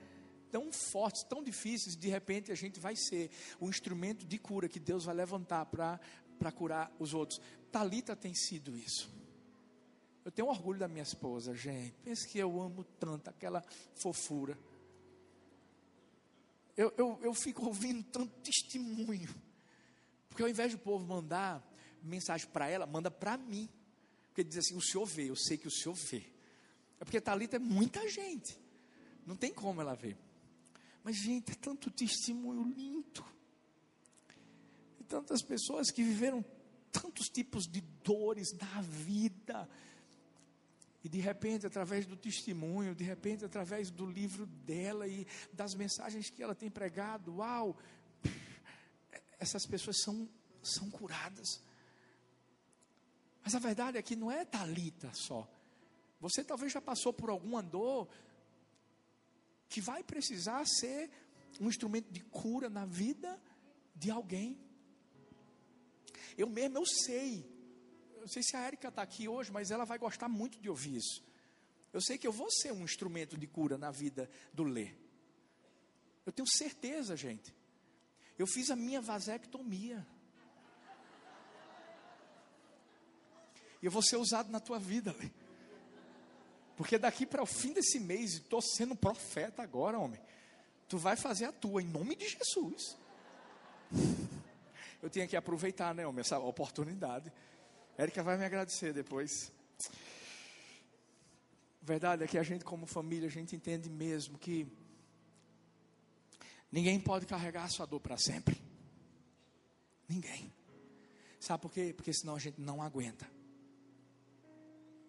[0.51, 4.81] Tão fortes, tão difíceis, de repente a gente vai ser o instrumento de cura que
[4.81, 7.41] Deus vai levantar para curar os outros.
[7.71, 9.13] Talita tem sido isso.
[10.25, 11.95] Eu tenho orgulho da minha esposa, gente.
[12.03, 13.63] Pensa que eu amo tanto aquela
[13.95, 14.59] fofura.
[16.77, 19.29] Eu, eu, eu fico ouvindo tanto testemunho.
[20.29, 21.63] Porque ao invés do povo mandar
[22.03, 23.69] mensagem para ela, manda para mim.
[24.29, 26.25] Porque diz assim: o senhor vê, eu sei que o senhor vê.
[27.01, 28.59] É porque Talita é muita gente.
[29.27, 30.17] Não tem como ela ver.
[31.03, 33.25] Mas, gente, é tanto testemunho lindo.
[34.99, 36.45] E tantas pessoas que viveram
[36.93, 39.69] tantos tipos de dores na vida
[41.03, 46.29] e de repente, através do testemunho, de repente, através do livro dela e das mensagens
[46.29, 47.79] que ela tem pregado, uau,
[49.39, 50.29] essas pessoas são,
[50.63, 51.63] são curadas.
[53.43, 55.49] Mas a verdade é que não é talita só.
[56.21, 58.07] Você talvez já passou por alguma dor
[59.71, 61.11] que vai precisar ser
[61.59, 63.41] um instrumento de cura na vida
[63.97, 64.61] de alguém.
[66.37, 67.50] Eu mesmo eu sei
[68.31, 71.23] sei se a Érica está aqui hoje, mas ela vai gostar muito de ouvir isso.
[71.93, 74.93] Eu sei que eu vou ser um instrumento de cura na vida do Lê.
[76.25, 77.55] Eu tenho certeza, gente.
[78.39, 80.07] Eu fiz a minha vasectomia.
[83.83, 85.31] E eu vou ser usado na tua vida, Lê.
[86.77, 90.21] Porque daqui para o fim desse mês, estou sendo profeta agora, homem.
[90.89, 92.97] Tu vai fazer a tua, em nome de Jesus.
[95.03, 97.33] Eu tinha que aproveitar, né, homem, essa oportunidade.
[98.01, 99.53] Érica vai me agradecer depois.
[101.83, 104.67] Verdade é que a gente, como família, a gente entende mesmo que
[106.73, 108.59] ninguém pode carregar a sua dor para sempre.
[110.09, 110.51] Ninguém.
[111.39, 111.93] Sabe por quê?
[111.95, 113.31] Porque senão a gente não aguenta.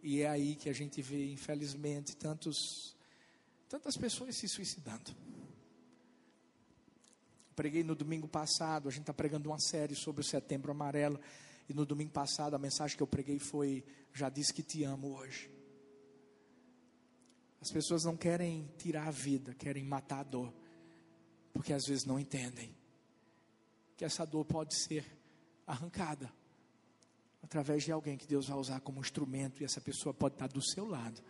[0.04, 2.94] E é aí que a gente vê, infelizmente, tantos,
[3.70, 5.16] tantas pessoas se suicidando.
[7.56, 11.22] Preguei no domingo passado, a gente está pregando uma série sobre o Setembro Amarelo.
[11.72, 15.16] E no domingo passado a mensagem que eu preguei foi: Já disse que te amo
[15.16, 15.50] hoje.
[17.62, 20.54] As pessoas não querem tirar a vida, querem matar a dor,
[21.54, 22.76] porque às vezes não entendem
[23.96, 25.06] que essa dor pode ser
[25.66, 26.30] arrancada
[27.42, 30.62] através de alguém que Deus vai usar como instrumento e essa pessoa pode estar do
[30.62, 31.24] seu lado.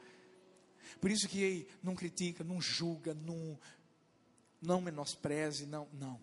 [0.99, 3.59] Por isso que não critica, não julga, não,
[4.59, 6.19] não menospreze, não, não.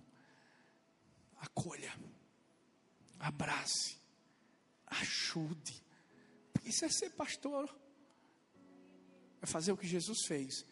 [1.40, 1.94] Acolha,
[3.20, 3.97] abrace,
[4.90, 5.82] ajude.
[6.64, 7.74] Isso é ser pastor.
[9.40, 10.64] É fazer o que Jesus fez.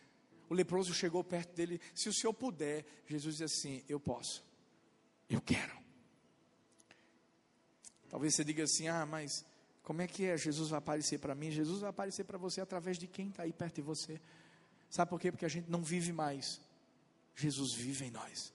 [0.48, 1.80] O leproso chegou perto dele.
[1.94, 4.44] Se o senhor puder, Jesus diz assim: Eu posso.
[5.28, 5.76] Eu quero.
[8.08, 9.44] Talvez você diga assim: Ah, mas
[9.82, 10.36] como é que é?
[10.36, 11.50] Jesus vai aparecer para mim?
[11.50, 14.20] Jesus vai aparecer para você através de quem está aí perto de você.
[14.88, 15.30] Sabe por quê?
[15.30, 16.60] Porque a gente não vive mais.
[17.34, 18.52] Jesus vive em nós.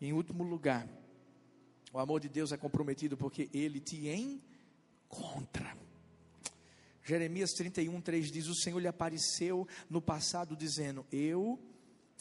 [0.00, 0.86] E em último lugar,
[1.96, 5.74] o amor de Deus é comprometido porque ele te encontra.
[7.02, 11.58] Jeremias 31, 3 diz: O Senhor lhe apareceu no passado, dizendo: Eu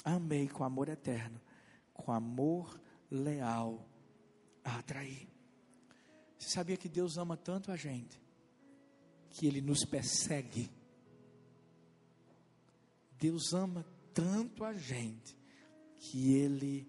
[0.02, 1.42] amei com amor eterno,
[1.94, 2.80] com amor
[3.12, 3.86] leal
[4.64, 5.28] a atrair.
[6.40, 8.18] Você sabia que Deus ama tanto a gente,
[9.30, 10.72] que Ele nos persegue?
[13.20, 15.36] Deus ama tanto a gente,
[15.98, 16.88] que Ele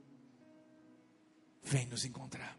[1.64, 2.56] vem nos encontrar.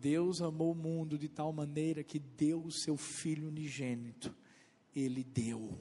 [0.00, 4.34] Deus amou o mundo de tal maneira que deu o seu Filho unigênito.
[4.96, 5.78] Ele deu,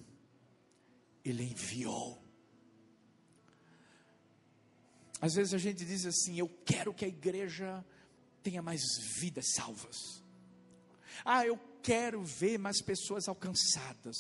[1.24, 2.22] Ele enviou.
[5.22, 7.84] Às vezes a gente diz assim: eu quero que a igreja
[8.44, 8.82] tenha mais
[9.20, 9.96] vidas salvas.
[11.24, 14.16] Ah, eu quero ver mais pessoas alcançadas.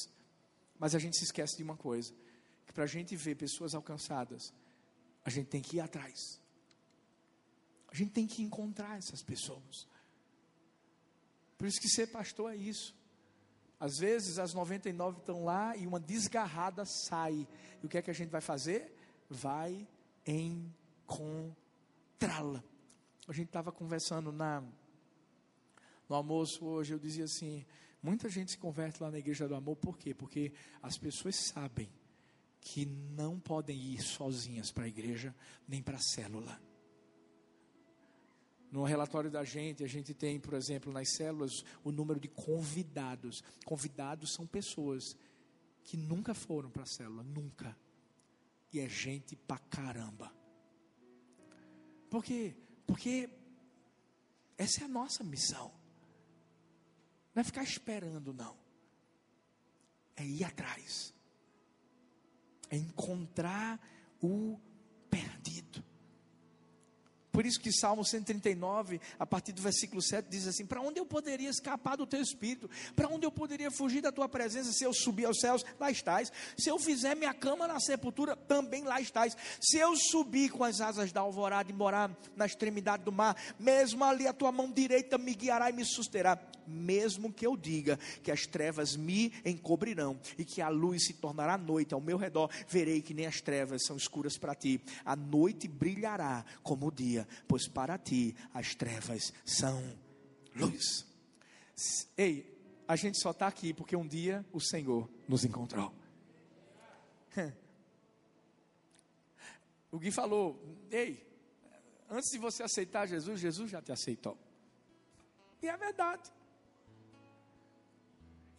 [0.77, 2.13] Mas a gente se esquece de uma coisa:
[2.65, 4.53] que para a gente ver pessoas alcançadas,
[5.25, 6.41] a gente tem que ir atrás.
[7.91, 9.87] A gente tem que encontrar essas pessoas.
[11.57, 12.95] Por isso que ser pastor é isso.
[13.79, 17.47] Às vezes as 99 estão lá e uma desgarrada sai.
[17.81, 18.95] E o que é que a gente vai fazer?
[19.29, 19.87] Vai
[20.25, 21.53] encontrá-la.
[23.27, 24.61] A gente estava conversando na,
[26.07, 27.65] no almoço hoje, eu dizia assim:
[28.01, 30.13] muita gente se converte lá na igreja do amor, por quê?
[30.13, 31.89] Porque as pessoas sabem
[32.61, 35.33] que não podem ir sozinhas para a igreja
[35.67, 36.68] nem para a célula.
[38.71, 43.43] No relatório da gente, a gente tem, por exemplo, nas células, o número de convidados.
[43.65, 45.15] Convidados são pessoas
[45.83, 47.75] que nunca foram para a célula, nunca.
[48.71, 50.31] E é gente pra caramba.
[52.09, 52.55] Por quê?
[52.85, 53.29] Porque
[54.57, 55.71] essa é a nossa missão.
[57.33, 58.55] Não é ficar esperando, não.
[60.15, 61.13] É ir atrás.
[62.69, 63.79] É encontrar
[64.21, 64.59] o
[65.09, 65.83] perdido.
[67.31, 71.05] Por isso que Salmo 139, a partir do versículo 7, diz assim: Para onde eu
[71.05, 72.69] poderia escapar do teu espírito?
[72.95, 74.71] Para onde eu poderia fugir da tua presença?
[74.71, 76.31] Se eu subir aos céus, lá estás.
[76.57, 79.37] Se eu fizer minha cama na sepultura, também lá estás.
[79.61, 84.03] Se eu subir com as asas da alvorada e morar na extremidade do mar, mesmo
[84.03, 86.39] ali a tua mão direita me guiará e me susterá.
[86.69, 91.57] Mesmo que eu diga que as trevas me encobrirão e que a luz se tornará
[91.57, 94.81] noite ao meu redor, verei que nem as trevas são escuras para ti.
[95.03, 99.97] A noite brilhará como o dia pois para ti as trevas são
[100.55, 101.05] luz.
[102.17, 105.93] Ei, a gente só está aqui porque um dia o Senhor nos encontrou.
[109.91, 111.25] O Gui falou: Ei,
[112.07, 114.37] antes de você aceitar Jesus, Jesus já te aceitou.
[115.63, 116.31] E é verdade.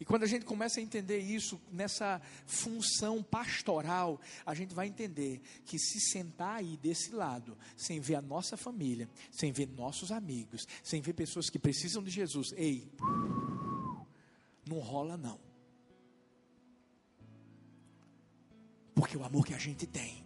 [0.01, 5.39] E quando a gente começa a entender isso, nessa função pastoral, a gente vai entender
[5.63, 10.65] que se sentar aí desse lado, sem ver a nossa família, sem ver nossos amigos,
[10.81, 12.91] sem ver pessoas que precisam de Jesus, ei,
[14.67, 15.39] não rola não.
[18.95, 20.25] Porque o amor que a gente tem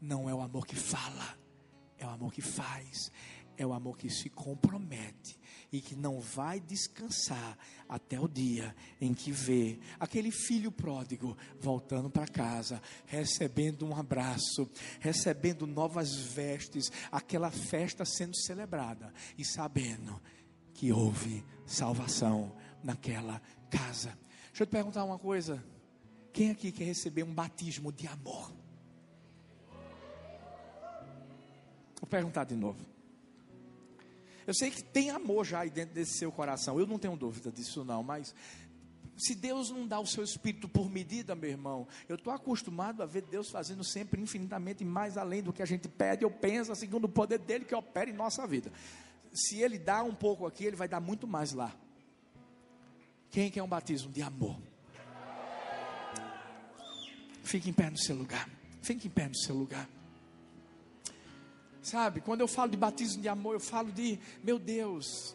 [0.00, 1.38] não é o amor que fala,
[1.96, 3.12] é o amor que faz,
[3.60, 5.38] é o amor que se compromete
[5.70, 12.08] e que não vai descansar até o dia em que vê aquele filho pródigo voltando
[12.08, 14.66] para casa, recebendo um abraço,
[14.98, 20.18] recebendo novas vestes, aquela festa sendo celebrada e sabendo
[20.72, 24.18] que houve salvação naquela casa.
[24.48, 25.62] Deixa eu te perguntar uma coisa.
[26.32, 28.50] Quem aqui quer receber um batismo de amor?
[32.00, 32.89] Vou perguntar de novo.
[34.50, 36.76] Eu sei que tem amor já aí dentro desse seu coração.
[36.76, 38.34] Eu não tenho dúvida disso não, mas
[39.16, 43.06] se Deus não dá o seu espírito por medida, meu irmão, eu estou acostumado a
[43.06, 47.04] ver Deus fazendo sempre infinitamente mais além do que a gente pede ou pensa, segundo
[47.04, 48.72] o poder dele que opera em nossa vida.
[49.32, 51.72] Se ele dá um pouco aqui, ele vai dar muito mais lá.
[53.30, 54.60] Quem quer um batismo de amor?
[57.44, 58.50] Fique em pé no seu lugar.
[58.82, 59.88] Fique em pé no seu lugar.
[61.82, 65.34] Sabe, quando eu falo de batismo de amor, eu falo de, meu Deus,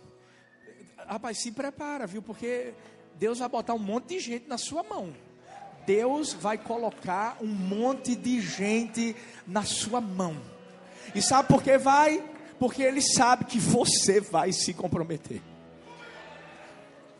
[1.08, 2.22] rapaz, se prepara, viu?
[2.22, 2.74] Porque
[3.16, 5.14] Deus vai botar um monte de gente na sua mão.
[5.86, 9.16] Deus vai colocar um monte de gente
[9.46, 10.36] na sua mão.
[11.14, 12.24] E sabe por que vai?
[12.60, 15.42] Porque Ele sabe que você vai se comprometer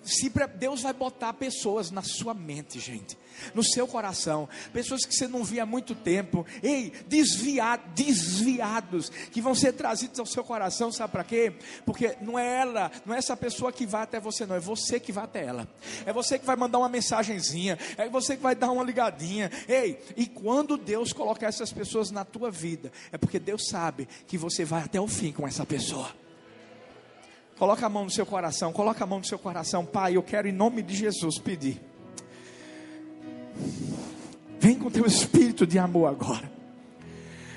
[0.06, 3.18] se Deus vai botar pessoas na sua mente, gente,
[3.54, 9.56] no seu coração, pessoas que você não via há muito tempo, ei, desviados, que vão
[9.56, 11.54] ser trazidos ao seu coração, sabe para quê?
[11.86, 15.00] Porque não é ela, não é essa pessoa que vai até você, não, é você
[15.00, 15.68] que vai até ela,
[16.06, 20.00] é você que vai mandar uma mensagenzinha, é você que vai dar uma ligadinha, ei,
[20.16, 24.64] e quando Deus colocar essas pessoas na tua vida, é porque Deus sabe que você
[24.64, 26.25] vai até o fim com essa pessoa.
[27.58, 30.18] Coloca a mão no seu coração, coloca a mão no seu coração, Pai.
[30.18, 31.82] Eu quero em nome de Jesus pedir.
[34.60, 36.52] Vem com teu espírito de amor agora.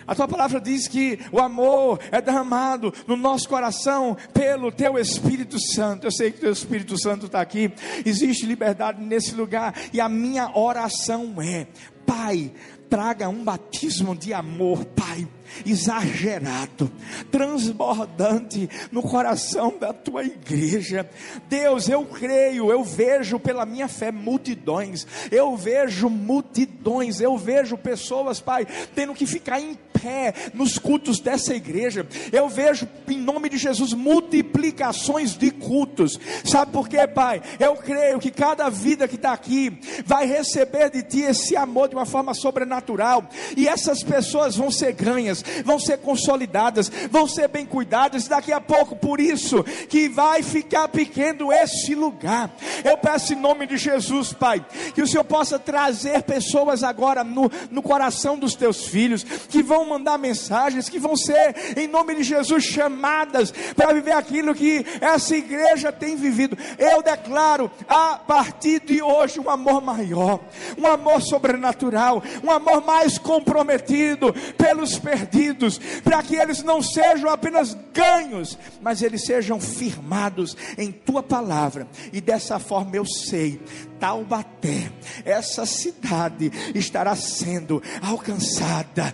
[0.07, 5.59] A tua palavra diz que o amor é derramado no nosso coração pelo teu Espírito
[5.61, 6.07] Santo.
[6.07, 7.71] Eu sei que o teu Espírito Santo está aqui.
[8.07, 9.75] Existe liberdade nesse lugar.
[9.93, 11.67] E a minha oração é:
[12.07, 12.51] Pai,
[12.89, 15.29] traga um batismo de amor, Pai
[15.65, 16.91] exagerado,
[17.31, 21.09] transbordante no coração da tua igreja.
[21.49, 28.41] Deus, eu creio, eu vejo pela minha fé multidões, eu vejo multidões, eu vejo pessoas,
[28.41, 32.07] Pai, tendo que ficar em pé nos cultos dessa igreja.
[32.33, 36.19] Eu vejo, em nome de Jesus, multiplicações de cultos.
[36.45, 37.43] Sabe por quê, Pai?
[37.59, 41.95] Eu creio que cada vida que está aqui vai receber de Ti esse amor de
[41.95, 43.29] uma forma sobrenatural.
[43.57, 48.29] E essas pessoas vão ser ganhas, vão ser consolidadas, vão ser bem cuidadas.
[48.29, 52.51] Daqui a pouco, por isso, que vai ficar pequeno esse lugar.
[52.85, 54.65] Eu peço em nome de Jesus, Pai,
[54.95, 59.89] que o Senhor possa trazer pessoas agora no, no coração dos teus filhos, que vão
[59.89, 65.37] mandar mensagens, que vão ser, em nome de Jesus, chamadas para viver aquilo que essa
[65.37, 66.57] igreja tem vivido.
[66.79, 70.41] Eu declaro a partir de hoje um amor maior,
[70.77, 74.99] um amor sobrenatural, um amor mais comprometido pelos
[75.29, 81.87] perdidos, para que eles não sejam apenas ganhos, mas eles sejam firmados em tua palavra.
[82.13, 83.61] E dessa forma eu sei,
[84.01, 84.91] Taubaté,
[85.25, 89.13] essa cidade estará sendo alcançada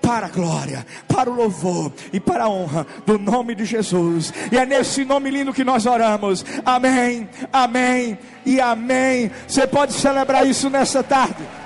[0.00, 4.32] para a glória, para o louvor e para a honra do nome de Jesus.
[4.52, 6.44] E é nesse nome lindo que nós oramos.
[6.64, 9.32] Amém, amém e amém.
[9.48, 11.65] Você pode celebrar isso nessa tarde.